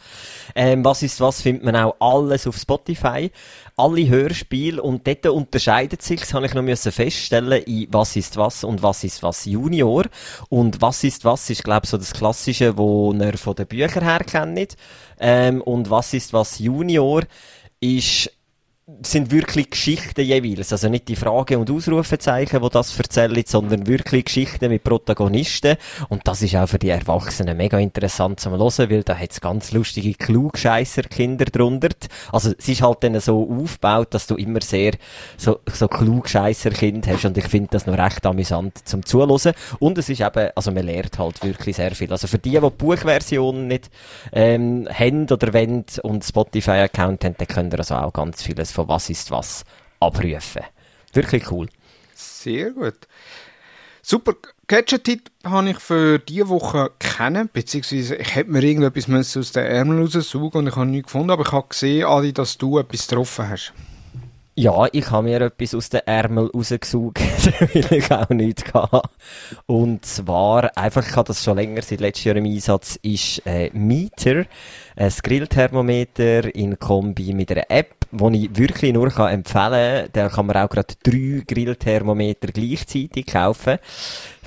[0.54, 3.32] Ähm, was ist was findet man auch alles auf Spotify.
[3.78, 8.36] Alle Hörspiele und dort unterscheidet sich, das habe ich noch müssen feststellen, in Was ist
[8.36, 10.04] was und Was ist was Junior.
[10.50, 14.24] Und Was ist was ist, glaub so das Klassische, wo ihr von den Büchern her
[14.26, 14.76] kennt.
[15.20, 17.24] Ähm, und Was ist was Junior
[17.80, 18.30] ist
[19.02, 20.72] sind wirklich Geschichten jeweils.
[20.72, 25.78] Also nicht die Frage- und Ausrufezeichen, die das erzählen, sondern wirklich Geschichten mit Protagonisten.
[26.10, 29.42] Und das ist auch für die Erwachsenen mega interessant zum Hören, weil da hat es
[29.42, 31.90] ganz lustige Klugscheisser-Kinder drunter.
[32.32, 34.94] Also es ist halt dann so aufgebaut, dass du immer sehr
[35.38, 39.54] so, so Klugscheisser-Kind hast und ich finde das noch recht amüsant zum Zuhören.
[39.80, 42.12] Und es ist eben, also man lernt halt wirklich sehr viel.
[42.12, 43.90] Also für die, die die Buchversion nicht
[44.32, 48.88] ähm, haben oder wollen und Spotify-Account haben, dann könnt ihr also auch ganz vieles von
[48.88, 49.64] was ist was
[50.00, 50.64] abrufen.
[51.14, 51.68] Wirklich cool.
[52.14, 53.08] Sehr gut.
[54.02, 54.34] Super.
[54.68, 60.04] Gadget-Tipp habe ich für diese Woche kennen, beziehungsweise ich hätte mir irgendetwas aus den Ärmeln
[60.04, 63.50] raussuchen und ich habe nichts gefunden, aber ich habe gesehen, Adi, dass du etwas getroffen
[63.50, 63.74] hast.
[64.60, 67.22] Ja, ich habe mir etwas aus den Ärmel rausgesucht,
[67.74, 69.04] weil ich auch nichts hatte.
[69.68, 73.70] Und zwar, einfach, ich habe das schon länger, seit letztem Jahr im Einsatz, ist äh,
[73.72, 74.44] Meter,
[74.98, 80.10] ein Grillthermometer in Kombi mit einer App, die ich wirklich nur empfehlen kann.
[80.12, 83.78] Da kann man auch gerade drei Grillthermometer gleichzeitig kaufen.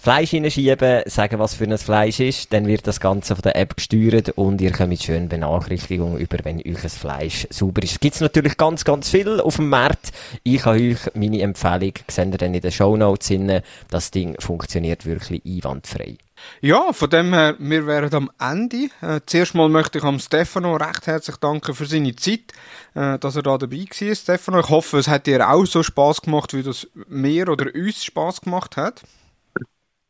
[0.02, 3.76] Fleisch hineinschieben, sagen, was für ein Fleisch ist, dann wird das Ganze von der App
[3.76, 8.00] gesteuert und ihr kommt schön Benachrichtigung über, wenn euch ein Fleisch sauber ist.
[8.00, 10.10] Gibt's natürlich ganz, ganz viel auf dem Markt.
[10.42, 13.60] Ich habe euch meine Empfehlung, seht ihr dann in den Shownotes hin.
[13.90, 16.16] Das Ding funktioniert wirklich einwandfrei.
[16.60, 18.88] Ja, von dem her, wir wären am Ende.
[19.02, 22.52] Äh, zuerst mal möchte ich am Stefano recht herzlich danken für seine Zeit,
[22.94, 24.14] äh, dass er da dabei war.
[24.16, 28.04] Stefano, ich hoffe, es hat dir auch so Spaß gemacht, wie das mir oder uns
[28.04, 29.02] Spaß gemacht hat.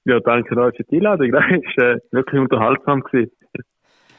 [0.05, 1.30] Ja, danke euch für die Einladung.
[1.32, 1.42] Das
[1.76, 3.03] war äh, wirklich unterhaltsam.
[3.03, 3.30] Gewesen.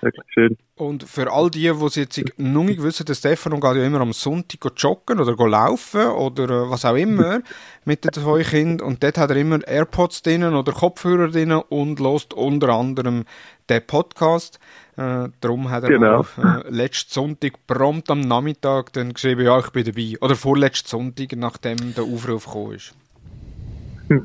[0.02, 0.58] Wirklich schön.
[0.76, 4.02] Und für all die, die es jetzt noch nicht wissen, der Stefano geht ja immer
[4.02, 7.40] am Sonntag joggen oder laufen oder äh, was auch immer
[7.86, 8.86] mit den zwei Kindern.
[8.86, 13.24] Und dort hat er immer AirPods drinnen oder Kopfhörer drinnen und lost unter anderem
[13.70, 14.60] den Podcast.
[14.98, 16.20] Äh, darum hat er Genau.
[16.20, 20.16] auch, äh, letzten Sonntag prompt am Nachmittag dann geschrieben, ja, ich bin dabei.
[20.20, 22.94] Oder vorletzten Sonntag, nachdem der Aufruf gekommen ist.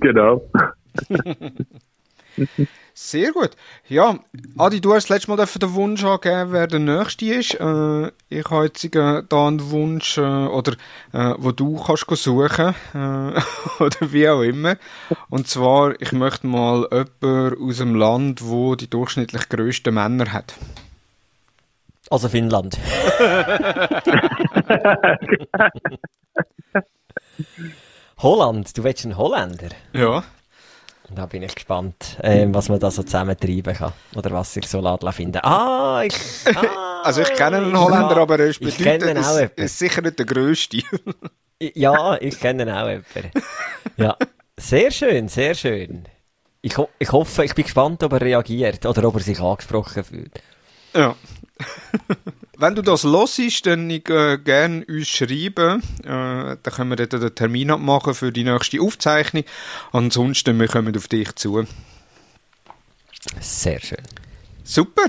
[0.01, 0.43] genau.
[2.95, 3.51] Sehr gut.
[3.89, 4.19] Ja,
[4.57, 7.55] Adi, du hast das letzte Mal den Wunsch angeben, wer der Nächste ist.
[7.55, 10.73] Äh, ich habe jetzt äh, da einen Wunsch, äh, oder
[11.13, 13.41] äh, wo du kannst go suchen, äh,
[13.79, 14.77] oder wie auch immer.
[15.31, 20.55] Und zwar, ich möchte mal jemanden aus dem Land, wo die durchschnittlich grössten Männer hat.
[22.11, 22.77] Also Finnland.
[28.19, 29.69] Holland, du willst einen Holländer?
[29.93, 30.25] Ja.
[31.15, 33.93] Da bin ich gespannt, ähm, was man da so zusammen treiben kann.
[34.15, 35.39] Oder was sich so laden finden.
[35.43, 36.15] Ah, ich,
[36.55, 39.79] ah, Also ich kenne einen Holländer, ja, aber er ist ich kenne bedeutend, ist, ist
[39.79, 40.83] sicher nicht der grösste.
[41.61, 43.33] Ja, ich kenne auch jemanden.
[43.97, 44.17] Ja,
[44.57, 46.05] sehr schön, sehr schön.
[46.61, 50.05] Ich, ho ich hoffe, ich bin gespannt, ob er reagiert oder ob er sich angesprochen
[50.05, 50.41] fühlt.
[50.95, 51.17] Ja.
[52.61, 55.81] Wenn du das hörst, dann ich, äh, gerne uns schreiben.
[56.03, 59.45] Äh, dann können wir dort den Termin abmachen für die nächste Aufzeichnung.
[59.93, 61.65] Ansonsten, wir kommen auf dich zu.
[63.41, 64.03] Sehr schön.
[64.65, 65.07] Super.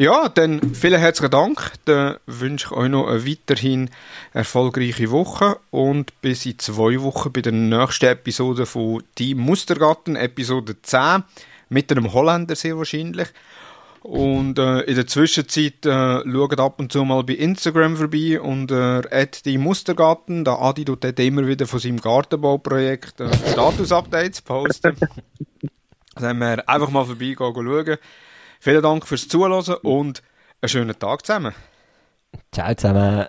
[0.00, 1.72] Ja, dann vielen herzlichen Dank.
[1.84, 3.90] Dann wünsche ich euch noch eine weiterhin
[4.32, 10.80] erfolgreiche Woche und bis in zwei Wochen bei der nächsten Episode von Die Mustergarten, Episode
[10.80, 11.24] 10,
[11.68, 13.28] mit einem Holländer sehr wahrscheinlich.
[14.02, 19.10] Und äh, in der Zwischenzeit äh, schaut ab und zu mal bei Instagram vorbei unter
[19.12, 20.44] äh, die Mustergarten.
[20.44, 24.96] Da Adi tut dort immer wieder von seinem Gartenbauprojekt äh, Status-Updates posten.
[26.14, 27.98] Dann wir einfach mal vorbeigehen schauen.
[28.60, 30.22] Vielen Dank fürs Zuhören und
[30.60, 31.54] einen schönen Tag zusammen.
[32.52, 33.26] Ciao zusammen.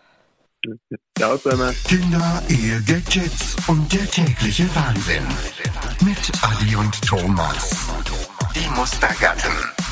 [1.17, 1.75] Ciao zusammen.
[1.87, 5.23] Kinder, Ehe, Gadgets und der tägliche Wahnsinn.
[6.03, 7.87] Mit Adi und Thomas.
[8.55, 9.88] Die Mustergatten.